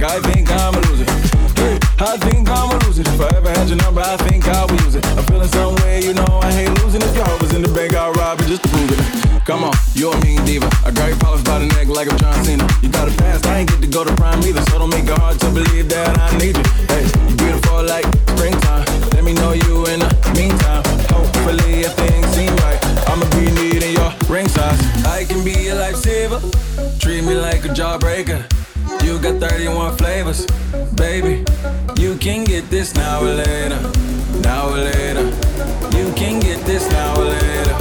Back, 0.00 0.10
I 0.10 0.32
think 0.32 0.50
I'm 0.50 0.74
a 0.74 0.80
loser. 0.88 1.04
Hey, 1.56 1.78
I 1.98 2.16
think 2.28 2.48
I'm 2.48 2.70
a 2.70 2.78
loser. 2.84 3.02
If 3.02 3.20
I 3.20 3.36
ever 3.36 3.50
had 3.50 3.68
your 3.68 3.78
number, 3.78 4.00
I 4.00 4.16
think 4.28 4.48
I 4.48 4.64
will 4.64 4.80
use 4.82 4.94
it. 4.94 5.06
I'm 5.16 5.24
feeling 5.24 5.48
some 5.48 5.74
way, 5.76 6.02
you 6.02 6.14
know 6.14 6.40
I 6.42 6.52
hate 6.52 6.70
losing. 6.82 7.02
If 7.02 7.14
your 7.14 7.24
hope 7.24 7.42
is 7.42 7.54
in 7.54 7.62
the 7.62 7.72
bank, 7.72 7.94
I'll 7.94 8.12
rob 8.12 8.40
it 8.40 8.46
just 8.46 8.62
to 8.62 8.68
prove 8.68 8.90
it. 8.90 9.44
Come 9.44 9.64
on, 9.64 9.74
you're 9.94 10.14
a 10.14 10.20
mean 10.24 10.44
diva. 10.44 10.68
I 10.84 10.90
got 10.90 11.08
your 11.08 11.18
polished 11.18 11.44
by 11.44 11.58
the 11.58 11.66
neck 11.66 11.88
like 11.88 12.10
I'm 12.10 12.18
John 12.18 12.44
Cena. 12.44 12.66
You 12.82 12.88
got 12.88 13.08
a 13.08 13.16
past, 13.16 13.46
I 13.46 13.60
ain't 13.60 13.70
get 13.70 13.80
to 13.82 13.88
go 13.88 14.04
to 14.04 14.14
prime 14.16 14.42
either. 14.42 14.62
So 14.70 14.78
don't 14.78 14.90
make 14.90 15.04
it 15.04 15.18
hard 15.18 15.38
to 15.40 15.48
believe 15.50 15.88
that 15.88 16.18
I 16.18 16.38
need 16.38 16.56
you. 16.56 16.64
Hey, 16.88 17.04
you 17.28 17.36
beautiful 17.36 17.82
like 17.84 18.06
springtime. 18.32 18.84
Let 19.14 19.24
me 19.24 19.32
know 19.34 19.52
you 19.52 19.86
in 19.92 20.00
the 20.00 20.10
meantime. 20.36 20.84
Hopefully, 21.12 21.84
if 21.84 21.92
things 21.94 22.26
seem 22.36 22.52
right, 22.64 22.80
I'ma 23.08 23.28
be 23.36 23.50
needing 23.52 23.92
your 23.92 24.12
ring 24.28 24.48
size. 24.48 24.80
I 25.04 25.24
can 25.24 25.44
be 25.44 25.52
your 25.68 25.76
lifesaver. 25.76 26.40
Treat 27.00 27.24
me 27.24 27.34
like 27.34 27.64
a 27.64 27.68
jawbreaker. 27.68 28.44
You 29.04 29.18
got 29.18 29.40
31 29.40 29.96
flavors, 29.96 30.46
baby. 30.94 31.44
You 31.96 32.16
can 32.16 32.44
get 32.44 32.68
this 32.70 32.94
now 32.94 33.20
or 33.20 33.34
later, 33.34 33.80
now 34.40 34.68
or 34.68 34.76
later. 34.76 35.24
You 35.96 36.12
can 36.14 36.40
get 36.40 36.64
this 36.66 36.88
now 36.90 37.18
or 37.20 37.24
later, 37.24 37.74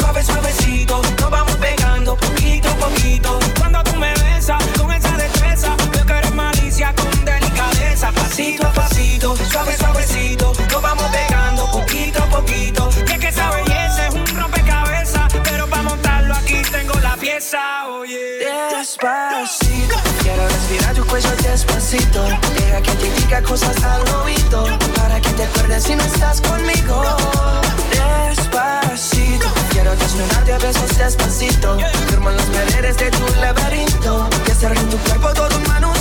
suave, 0.00 0.24
suavecito. 0.24 1.00
Nos 1.20 1.30
vamos 1.30 1.56
pegando 1.56 2.16
poquito 2.16 2.68
a 2.68 2.74
poquito. 2.74 3.38
Cuando 3.58 3.82
tú 3.84 3.96
me 3.96 4.12
besas 4.14 4.62
con 4.78 4.90
esa 4.92 5.16
destreza, 5.16 5.76
veo 5.92 6.06
que 6.06 6.12
eres 6.12 6.34
malicia 6.34 6.94
con 6.94 7.24
delicadeza. 7.24 8.10
Pasito 8.12 8.66
a 8.66 8.72
pasito, 8.72 9.36
suave, 9.50 9.76
suavecito. 9.76 10.52
Nos 10.70 10.82
vamos 10.82 11.04
pegando 11.12 11.70
poquito 11.70 12.22
a 12.22 12.26
poquito. 12.26 12.90
Y 13.08 13.12
es 13.12 13.18
que 13.18 13.28
esa 13.28 13.50
belleza 13.50 14.08
es 14.08 14.14
un 14.14 14.26
rompecabezas. 14.36 15.32
Pero 15.44 15.66
para 15.68 15.82
montarlo 15.82 16.34
aquí 16.34 16.62
tengo 16.70 16.94
la 17.00 17.16
pieza, 17.16 17.60
oye. 17.88 18.38
Despacito, 18.76 19.96
quiero 20.22 20.48
respirar 20.48 20.94
tu 20.94 21.04
cuello 21.06 21.30
despacito. 21.36 22.24
Deja 22.54 22.80
que 22.82 22.92
te 22.92 23.10
diga 23.20 23.42
cosas 23.42 23.76
al 23.84 24.02
oído. 24.22 24.64
Para 24.96 25.20
que 25.20 25.30
te 25.30 25.44
acuerdes 25.44 25.84
si 25.84 25.94
no 25.94 26.04
estás 26.04 26.40
conmigo. 26.40 27.02
Quiero 29.90 30.04
desnudarte 30.04 30.52
a 30.52 30.58
besos 30.58 30.98
despacito. 30.98 31.76
Firmo 32.08 32.30
las 32.30 32.46
paredes 32.46 32.96
de 32.96 33.10
tu 33.10 33.26
laberinto. 33.40 34.28
Y 34.46 34.50
hacer 34.52 34.76
en 34.76 34.88
tu 34.88 34.96
cuerpo 34.98 35.32
todo 35.34 35.56
un 35.56 35.62
manuscrito. 35.64 35.99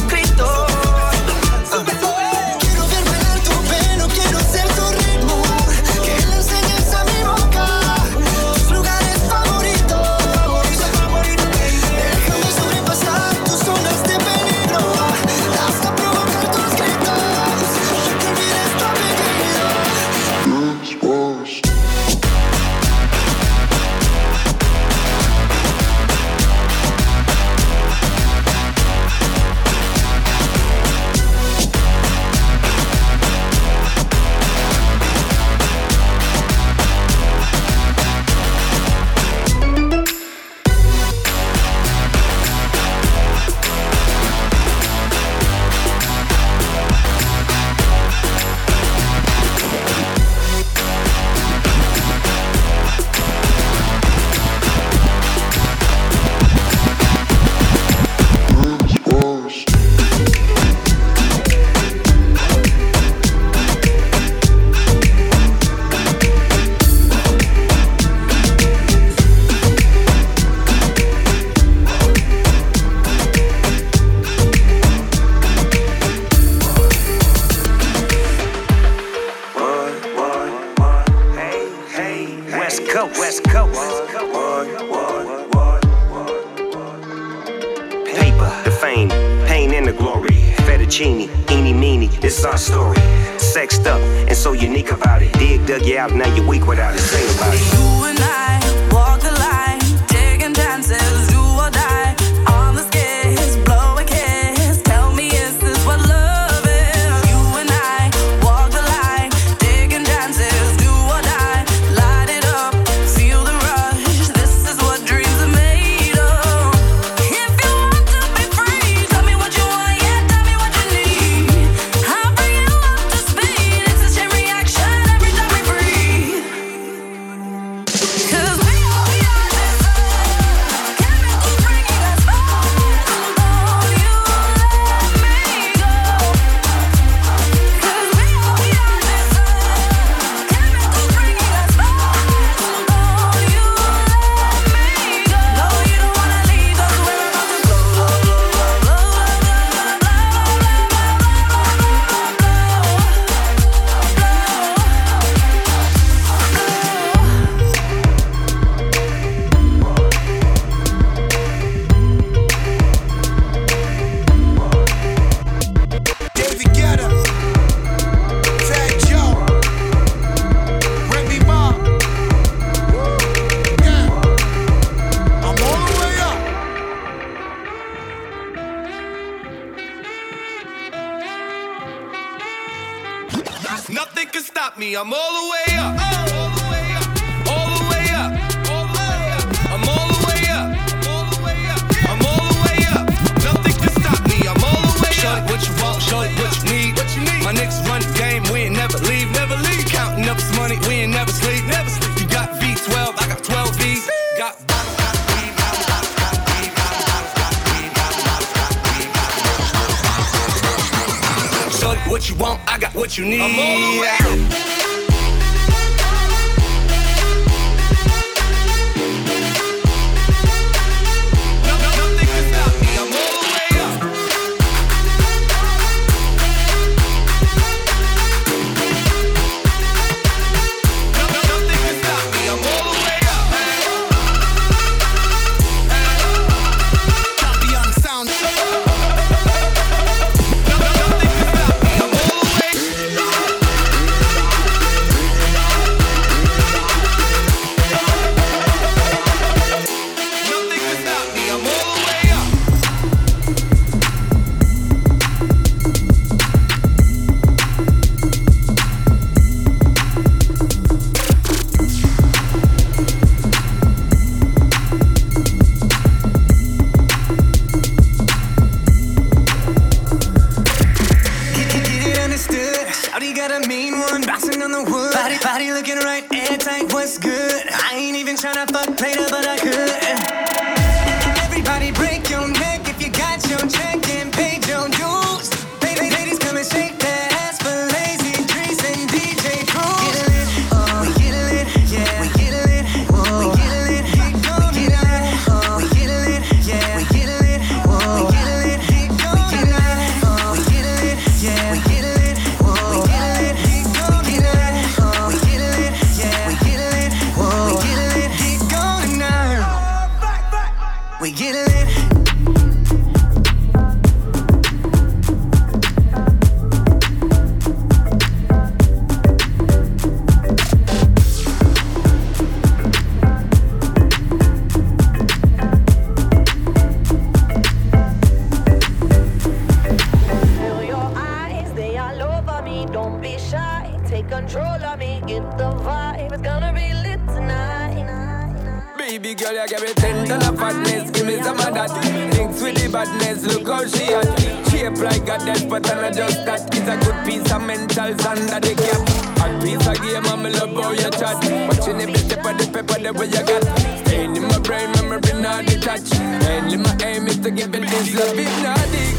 Is 357.76 357.84
it 357.84 357.90
this 357.90 358.16
love. 358.16 358.40
If 358.40 358.64
not 358.64 359.19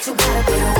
but 0.00 0.06
you 0.06 0.14
gotta 0.14 0.74
put 0.74 0.79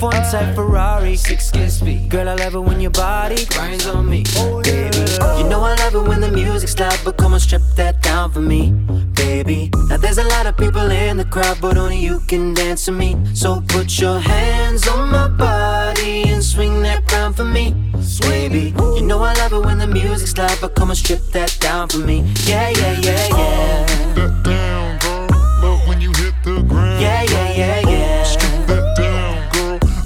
F1 0.00 0.30
type 0.30 0.54
Ferrari, 0.54 1.14
six 1.14 1.50
kiss 1.50 1.76
speed. 1.78 2.08
Girl, 2.08 2.26
I 2.26 2.34
love 2.34 2.54
it 2.54 2.60
when 2.60 2.80
your 2.80 2.90
body 2.90 3.44
grinds 3.44 3.86
on 3.86 4.08
me, 4.08 4.24
Oh, 4.36 4.62
baby. 4.62 4.96
You 5.36 5.46
know 5.46 5.60
I 5.60 5.74
love 5.74 5.94
it 5.94 6.08
when 6.08 6.22
the 6.22 6.30
music's 6.30 6.78
loud, 6.80 6.98
but 7.04 7.18
come 7.18 7.34
on, 7.34 7.40
strip 7.40 7.60
that 7.76 8.00
down 8.00 8.32
for 8.32 8.40
me, 8.40 8.70
baby. 9.14 9.70
Now 9.90 9.98
there's 9.98 10.16
a 10.16 10.24
lot 10.24 10.46
of 10.46 10.56
people 10.56 10.90
in 10.90 11.18
the 11.18 11.26
crowd, 11.26 11.58
but 11.60 11.76
only 11.76 11.98
you 11.98 12.20
can 12.28 12.54
dance 12.54 12.86
to 12.86 12.92
me. 12.92 13.14
So 13.34 13.62
put 13.68 14.00
your 14.00 14.18
hands 14.18 14.88
on 14.88 15.10
my 15.10 15.28
body 15.28 16.22
and 16.30 16.42
swing 16.42 16.80
that 16.80 17.06
crown 17.06 17.34
for 17.34 17.44
me, 17.44 17.74
baby. 18.22 18.72
You 18.96 19.02
know 19.02 19.20
I 19.20 19.34
love 19.34 19.52
it 19.52 19.66
when 19.66 19.76
the 19.76 19.86
music's 19.86 20.34
loud, 20.38 20.56
but 20.62 20.74
come 20.76 20.88
on, 20.88 20.96
strip 20.96 21.20
that 21.32 21.58
down 21.60 21.90
for 21.90 21.98
me. 21.98 22.20
Yeah, 22.46 22.70
yeah, 22.70 23.00
yeah, 23.00 23.28
yeah. 23.36 24.14
That 24.14 24.42
down, 24.44 24.98
girl. 25.00 25.28
Love 25.62 25.86
when 25.86 26.00
you 26.00 26.10
hit 26.14 26.32
the 26.42 26.62
ground. 26.62 27.02
Yeah, 27.02 27.22
yeah, 27.24 27.52
yeah, 27.52 27.80
yeah. 27.80 27.99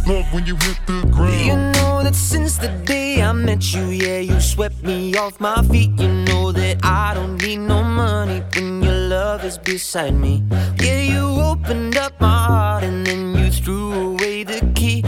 Love 0.07 0.31
when 0.35 0.45
you 0.45 0.55
hit 0.57 0.79
the 0.87 1.01
ground. 1.11 1.41
You 1.41 1.57
know 1.57 2.03
that 2.03 2.15
since 2.15 2.59
the 2.59 2.69
day 2.85 3.23
I 3.23 3.33
met 3.33 3.73
you, 3.73 3.87
yeah, 3.87 4.19
you 4.19 4.39
swept 4.39 4.83
me 4.83 5.17
off 5.17 5.41
my 5.41 5.63
feet. 5.63 5.99
You 5.99 6.09
know 6.09 6.53
that 6.53 6.85
I 6.85 7.15
don't 7.15 7.41
need 7.43 7.61
no 7.61 7.83
money 7.83 8.43
when 8.55 8.83
your 8.83 8.93
love 8.93 9.45
is 9.45 9.57
beside 9.57 10.15
me. 10.15 10.43
Yeah, 10.79 11.01
you 11.01 11.25
opened 11.41 11.97
up 11.97 12.21
my 12.21 12.29
heart 12.29 12.85
and 12.85 13.07
then 13.07 13.35
you 13.35 13.51
threw 13.51 14.13
away 14.13 14.45
the 14.45 14.61
key. 14.75 15.03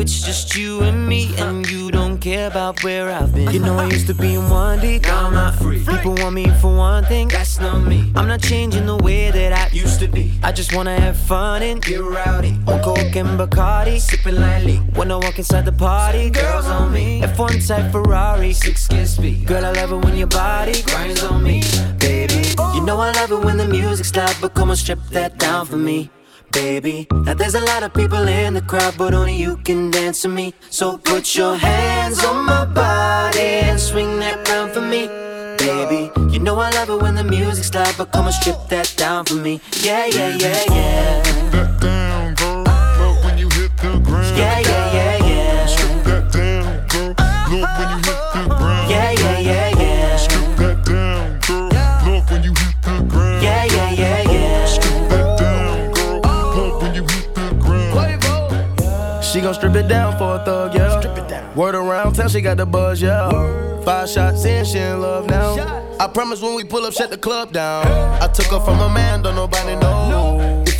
It's 0.00 0.22
just 0.22 0.56
you 0.56 0.80
and 0.80 1.06
me, 1.06 1.36
and 1.36 1.68
you 1.70 1.90
don't 1.90 2.18
care 2.18 2.46
about 2.46 2.82
where 2.82 3.10
I've 3.10 3.34
been. 3.34 3.50
You 3.50 3.58
know 3.58 3.76
I 3.76 3.84
used 3.84 4.06
to 4.06 4.14
be 4.14 4.34
in 4.34 4.48
one 4.48 4.80
deep, 4.80 5.02
now 5.02 5.26
I'm 5.26 5.34
not 5.34 5.56
free. 5.56 5.84
People 5.84 6.14
want 6.14 6.34
me 6.34 6.48
for 6.58 6.74
one 6.74 7.04
thing, 7.04 7.28
that's 7.28 7.60
not 7.60 7.80
me. 7.80 8.10
I'm 8.16 8.26
not 8.26 8.40
changing 8.40 8.86
the 8.86 8.96
way 8.96 9.30
that 9.30 9.52
I 9.52 9.68
used 9.76 10.00
to 10.00 10.08
be. 10.08 10.32
I 10.42 10.52
just 10.52 10.74
wanna 10.74 10.98
have 10.98 11.18
fun 11.18 11.62
and 11.62 11.82
get 11.82 12.00
rowdy. 12.00 12.58
On 12.66 12.82
coke 12.82 13.14
and 13.14 13.38
Bacardi, 13.38 14.00
sipping 14.00 14.36
lightly. 14.36 14.78
When 14.96 15.12
I 15.12 15.16
walk 15.16 15.36
inside 15.36 15.66
the 15.66 15.72
party, 15.72 16.30
girls 16.30 16.64
on 16.66 16.92
me. 16.92 17.20
F1 17.20 17.68
type 17.68 17.92
Ferrari, 17.92 18.54
six 18.54 18.88
kiss 18.88 19.16
speed. 19.16 19.46
Girl, 19.46 19.66
I 19.66 19.72
love 19.72 19.92
it 19.92 20.02
when 20.02 20.16
your 20.16 20.28
body 20.28 20.80
grinds 20.82 21.22
on 21.22 21.42
me, 21.42 21.62
baby. 21.98 22.54
Oh. 22.56 22.74
You 22.74 22.82
know 22.86 22.98
I 22.98 23.12
love 23.12 23.32
it 23.32 23.44
when 23.44 23.58
the 23.58 23.66
music's 23.66 24.16
loud, 24.16 24.34
but 24.40 24.54
come 24.54 24.70
on, 24.70 24.76
strip 24.76 25.00
that 25.10 25.36
down 25.36 25.66
for 25.66 25.76
me. 25.76 26.10
Baby, 26.52 27.06
now 27.12 27.34
there's 27.34 27.54
a 27.54 27.60
lot 27.60 27.84
of 27.84 27.94
people 27.94 28.26
in 28.26 28.54
the 28.54 28.62
crowd, 28.62 28.94
but 28.98 29.14
only 29.14 29.36
you 29.36 29.56
can 29.58 29.90
dance 29.90 30.22
to 30.22 30.28
me. 30.28 30.52
So 30.68 30.98
put 30.98 31.36
your 31.36 31.54
hands 31.56 32.24
on 32.24 32.44
my 32.44 32.64
body 32.64 33.40
and 33.68 33.78
swing 33.78 34.18
that 34.18 34.48
round 34.48 34.72
for 34.72 34.80
me. 34.80 35.06
Baby, 35.58 36.10
you 36.32 36.40
know 36.40 36.58
I 36.58 36.70
love 36.70 36.90
it 36.90 37.00
when 37.00 37.14
the 37.14 37.22
music's 37.24 37.72
loud, 37.72 37.94
but 37.96 38.10
come 38.12 38.26
and 38.26 38.34
strip 38.34 38.56
that 38.68 38.92
down 38.96 39.26
for 39.26 39.34
me. 39.34 39.60
Yeah, 39.80 40.06
yeah, 40.06 40.36
yeah, 40.36 40.64
yeah. 40.68 41.22
That 41.50 41.80
down, 41.80 42.34
girl. 42.34 42.64
Love 42.64 43.24
when 43.24 43.38
you 43.38 43.48
hit 43.50 43.76
the 43.76 44.00
ground. 44.02 44.36
Yeah, 44.36 44.58
yeah, 44.58 44.60
yeah, 44.60 44.69
She 59.40 59.44
gon' 59.44 59.54
strip 59.54 59.74
it 59.74 59.88
down 59.88 60.18
for 60.18 60.36
a 60.36 60.44
thug, 60.44 60.74
yeah. 60.74 61.00
Strip 61.00 61.16
it 61.16 61.26
down. 61.26 61.56
Word 61.56 61.74
around 61.74 62.12
town, 62.12 62.28
she 62.28 62.42
got 62.42 62.58
the 62.58 62.66
buzz, 62.66 63.00
yeah. 63.00 63.30
Five 63.86 64.10
shots 64.10 64.44
in, 64.44 64.66
she 64.66 64.76
in 64.76 65.00
love 65.00 65.30
now. 65.30 65.56
I 65.98 66.08
promise 66.08 66.42
when 66.42 66.56
we 66.56 66.62
pull 66.62 66.84
up, 66.84 66.92
shut 66.92 67.08
the 67.08 67.16
club 67.16 67.50
down. 67.50 67.86
I 68.20 68.26
took 68.26 68.48
her 68.48 68.60
from 68.60 68.80
a 68.80 68.90
man, 68.90 69.22
don't 69.22 69.36
nobody 69.36 69.76
know. 69.76 70.19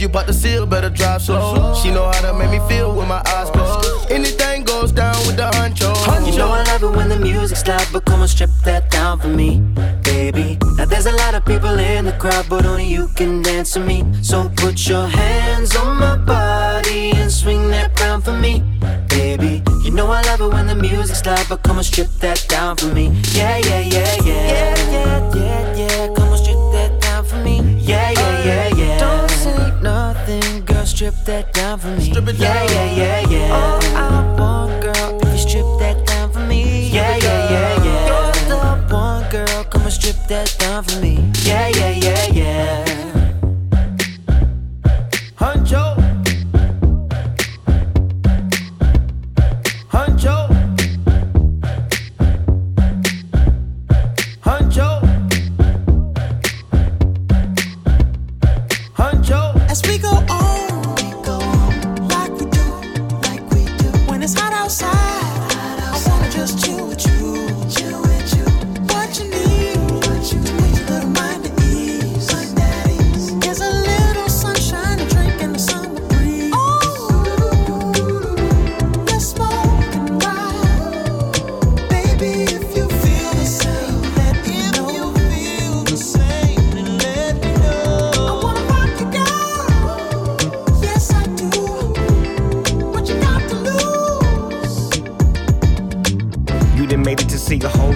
If 0.01 0.05
you 0.05 0.09
bought 0.09 0.27
the 0.27 0.33
seal, 0.33 0.65
better 0.65 0.89
drive 0.89 1.21
slow. 1.21 1.75
She 1.75 1.91
know 1.91 2.07
how 2.07 2.23
to 2.23 2.33
make 2.33 2.51
me 2.51 2.59
feel 2.67 2.97
with 2.97 3.07
my 3.07 3.21
eyes 3.37 3.51
closed. 3.51 4.11
Anything 4.11 4.65
goes 4.65 4.93
down 4.93 5.15
with 5.27 5.37
the 5.37 5.51
honcho. 5.53 5.93
You 6.27 6.39
know 6.39 6.49
I 6.49 6.63
love 6.63 6.83
it 6.83 6.97
when 6.97 7.11
the 7.11 7.19
music's 7.19 7.67
loud, 7.69 7.87
but 7.93 8.07
come 8.07 8.23
on, 8.23 8.29
strip 8.29 8.49
that 8.65 8.91
down 8.91 9.21
for 9.21 9.29
me, 9.29 9.61
baby. 10.03 10.57
Now 10.79 10.87
there's 10.87 11.05
a 11.05 11.13
lot 11.13 11.35
of 11.35 11.45
people 11.45 11.79
in 11.79 12.07
the 12.07 12.13
crowd, 12.13 12.47
but 12.49 12.65
only 12.65 12.87
you 12.87 13.09
can 13.09 13.43
dance 13.43 13.73
to 13.73 13.81
me. 13.81 14.03
So 14.23 14.51
put 14.57 14.89
your 14.89 15.07
hands 15.07 15.77
on 15.77 15.99
my 16.01 16.17
body 16.17 17.11
and 17.11 17.31
swing 17.31 17.69
that 17.69 18.01
round 18.01 18.25
for 18.25 18.33
me, 18.33 18.65
baby. 19.11 19.63
You 19.85 19.91
know 19.91 20.07
I 20.07 20.23
love 20.23 20.41
it 20.41 20.49
when 20.49 20.67
the 20.67 20.77
music's 20.77 21.27
loud, 21.27 21.45
but 21.47 21.63
come 21.63 21.77
on, 21.77 21.85
strip 21.85 22.09
that 22.21 22.47
down 22.49 22.79
for 22.79 22.87
me. 22.87 23.09
Yeah, 23.35 23.59
yeah, 23.59 23.81
yeah, 23.81 24.17
yeah. 24.25 24.47
Yeah, 24.47 24.93
yeah, 24.93 25.35
yeah, 25.35 25.77
yeah. 25.77 26.15
Come 26.15 26.31
on, 26.31 26.39
strip 26.39 26.50
strip 31.01 31.25
that 31.25 31.51
down 31.55 31.79
for 31.79 31.89
me. 31.97 32.11
Strip 32.11 32.29
it 32.29 32.39
down. 32.39 32.41
Yeah, 32.41 32.65
yeah, 32.73 32.95
yeah, 32.95 33.31
yeah. 33.31 33.55
All 33.55 33.81
I 33.97 34.37
want, 34.39 34.83
girl, 34.83 35.19
if 35.23 35.33
you 35.33 35.39
strip 35.39 35.65
that 35.79 36.07
down 36.07 36.31
for 36.31 36.41
me. 36.41 36.91
Yeah, 36.91 37.17
yeah, 37.17 37.51
yeah, 37.51 37.85
yeah. 37.85 38.07
You're 38.07 38.49
the 38.51 38.95
one, 38.95 39.31
girl, 39.31 39.65
come 39.65 39.81
on, 39.81 39.91
strip 39.91 40.17
that 40.29 40.55
down 40.59 40.85
for 40.85 41.01
me. 41.01 41.30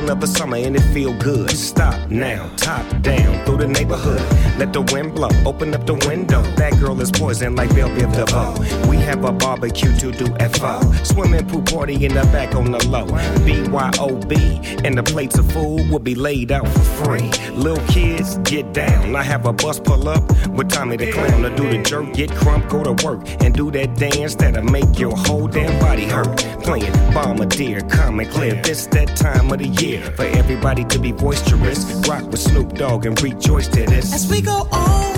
See 0.05 0.11
a 0.11 0.15
whole 0.15 0.27
summer 0.27 0.57
and 0.57 0.77
it 0.77 0.83
feel 0.93 1.15
good. 1.19 1.51
Stop 1.51 2.04
now, 2.11 2.51
top 2.57 2.85
down 3.03 3.45
through 3.45 3.59
the 3.59 3.69
neighborhood. 3.69 4.21
Let 4.59 4.73
the 4.73 4.83
wind 4.83 5.15
blow, 5.15 5.29
open 5.47 5.75
up 5.75 5.87
the 5.87 5.95
window. 6.07 6.43
That 6.57 6.79
girl 6.79 7.01
is 7.01 7.11
poison 7.11 7.57
like 7.57 7.75
Bell 7.75 7.89
Biv 7.89 8.15
DeVoe. 8.15 8.89
We 8.89 8.97
have 8.99 9.25
a 9.25 9.33
barbecue 9.33 9.97
to 9.99 10.13
do 10.13 10.27
FO. 10.59 10.81
Swimming 11.03 11.47
pool 11.47 11.63
party 11.63 12.05
in 12.05 12.15
the 12.15 12.23
back 12.25 12.55
on 12.55 12.71
the 12.71 12.87
low. 12.89 13.07
BYOB, 13.07 14.85
and 14.85 14.97
the 14.97 15.03
plates 15.03 15.39
of 15.39 15.51
food 15.51 15.91
will 15.91 15.99
be 15.99 16.15
laid 16.15 16.53
out 16.53 16.69
for 16.69 17.05
free. 17.05 17.31
Little 17.53 17.85
kids, 17.87 18.39
get 18.39 18.73
down. 18.73 19.17
I 19.17 19.23
have 19.23 19.47
a 19.47 19.53
bus 19.53 19.81
pull 19.81 20.09
up 20.09 20.25
with 20.49 20.71
Tommy 20.71 20.97
the 20.97 21.11
Clown 21.11 21.43
to 21.43 21.51
do 21.57 21.71
the 21.71 21.83
jerk, 21.83 22.13
get 22.13 22.31
krump, 22.31 22.69
go 22.69 22.83
to 22.85 23.05
work, 23.05 23.27
and 23.43 23.55
do 23.55 23.71
that 23.71 23.97
dance 23.97 24.35
that'll 24.35 24.63
make 24.65 24.99
your 24.99 25.17
whole 25.17 25.49
damn 25.49 25.79
body 25.81 26.05
hurt. 26.05 26.37
Playing 26.63 26.93
Bombardier, 27.13 27.81
Common 27.83 28.29
Clear. 28.29 28.61
This 28.63 28.87
that 28.89 29.17
time 29.17 29.51
of 29.51 29.59
the 29.59 29.69
year 29.83 30.01
for 30.13 30.25
everybody 30.25 30.85
to 30.85 30.99
be 30.99 31.13
boisterous. 31.13 31.94
Rock 32.09 32.25
with 32.31 32.41
Snoop 32.41 32.75
Dogg 32.75 33.07
and 33.07 33.21
rejoice 33.23 33.69
to 33.69 33.85
this. 33.87 34.13
As 34.13 34.31
we 34.31 34.41
go 34.41 34.69
on, 34.71 35.14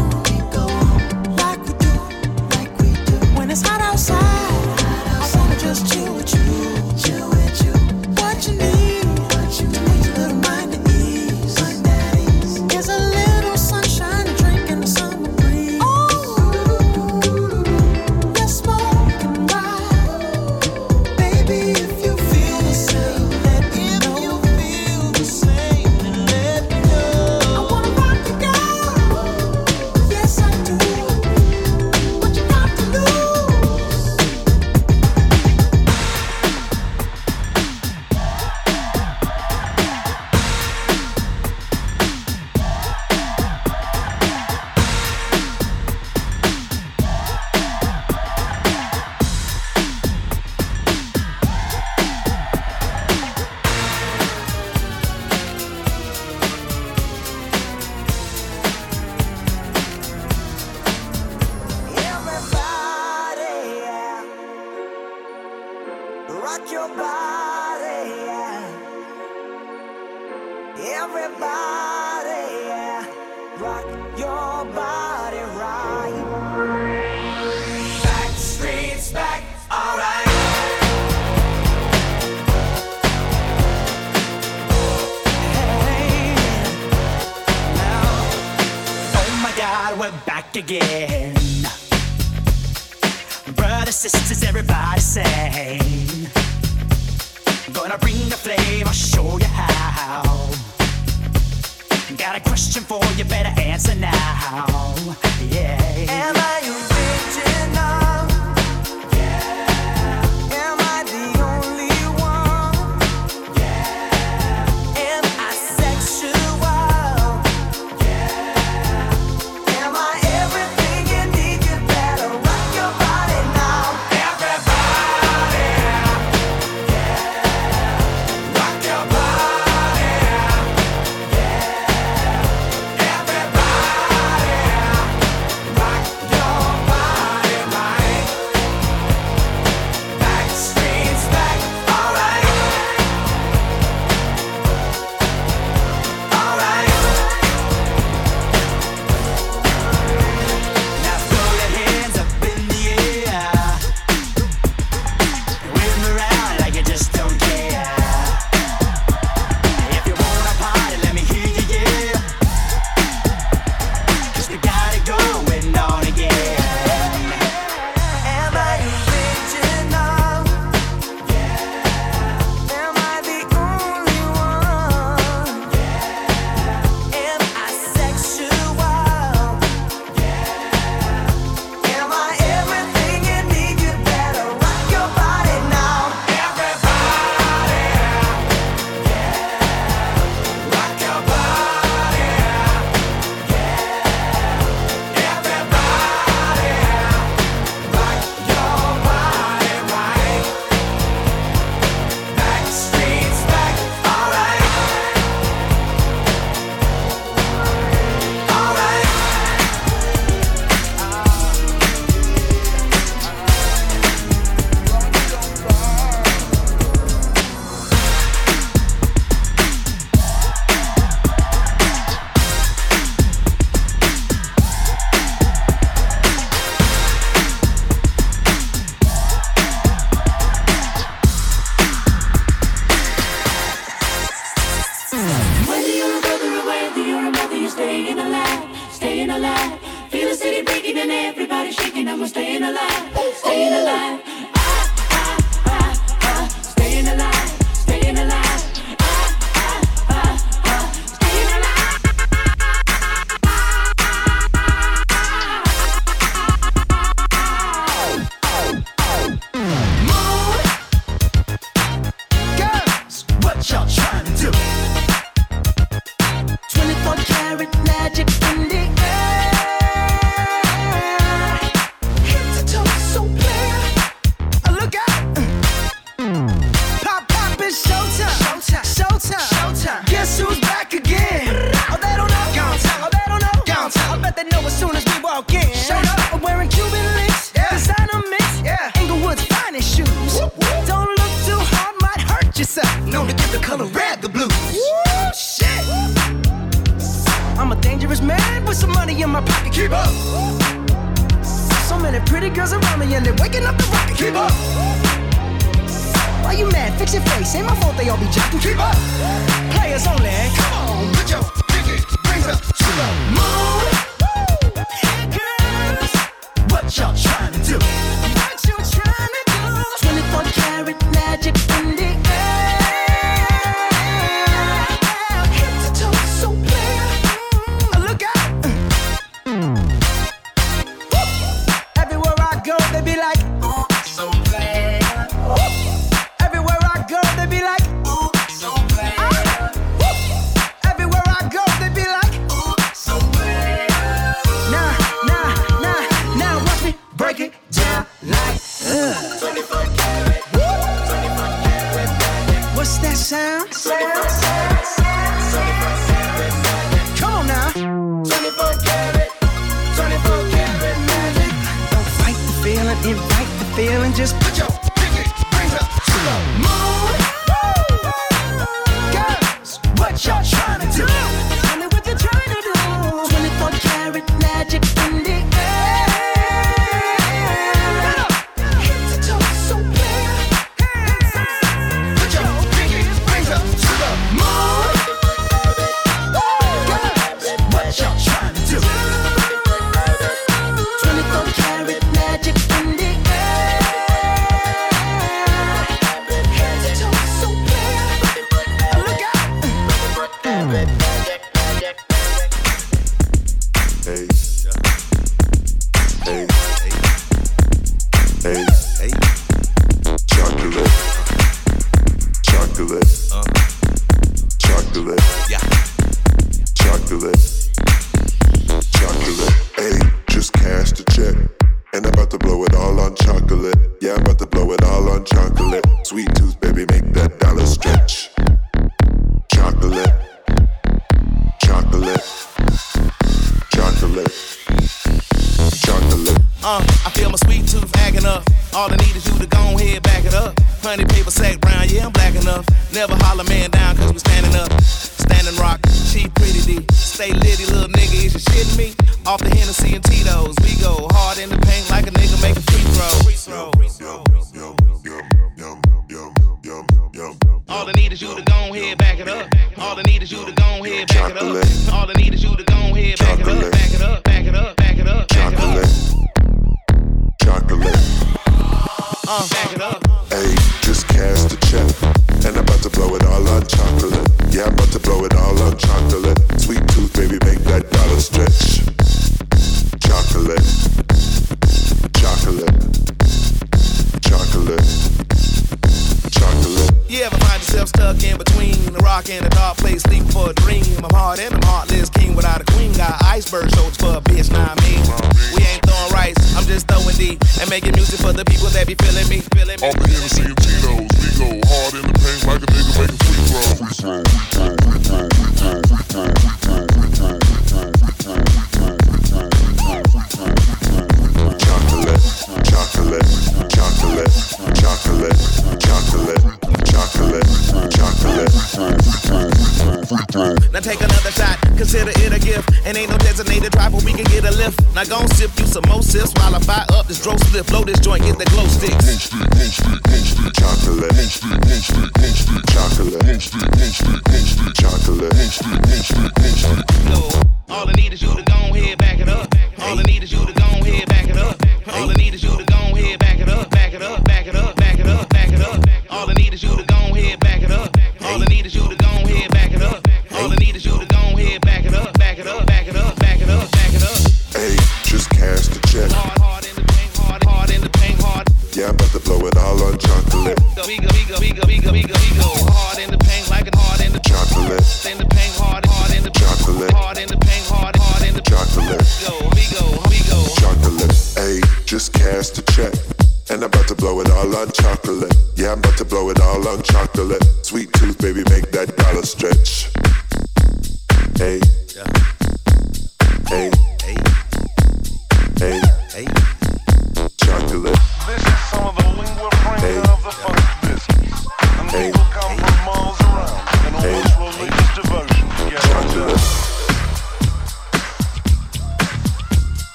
Hey. 408.47 408.86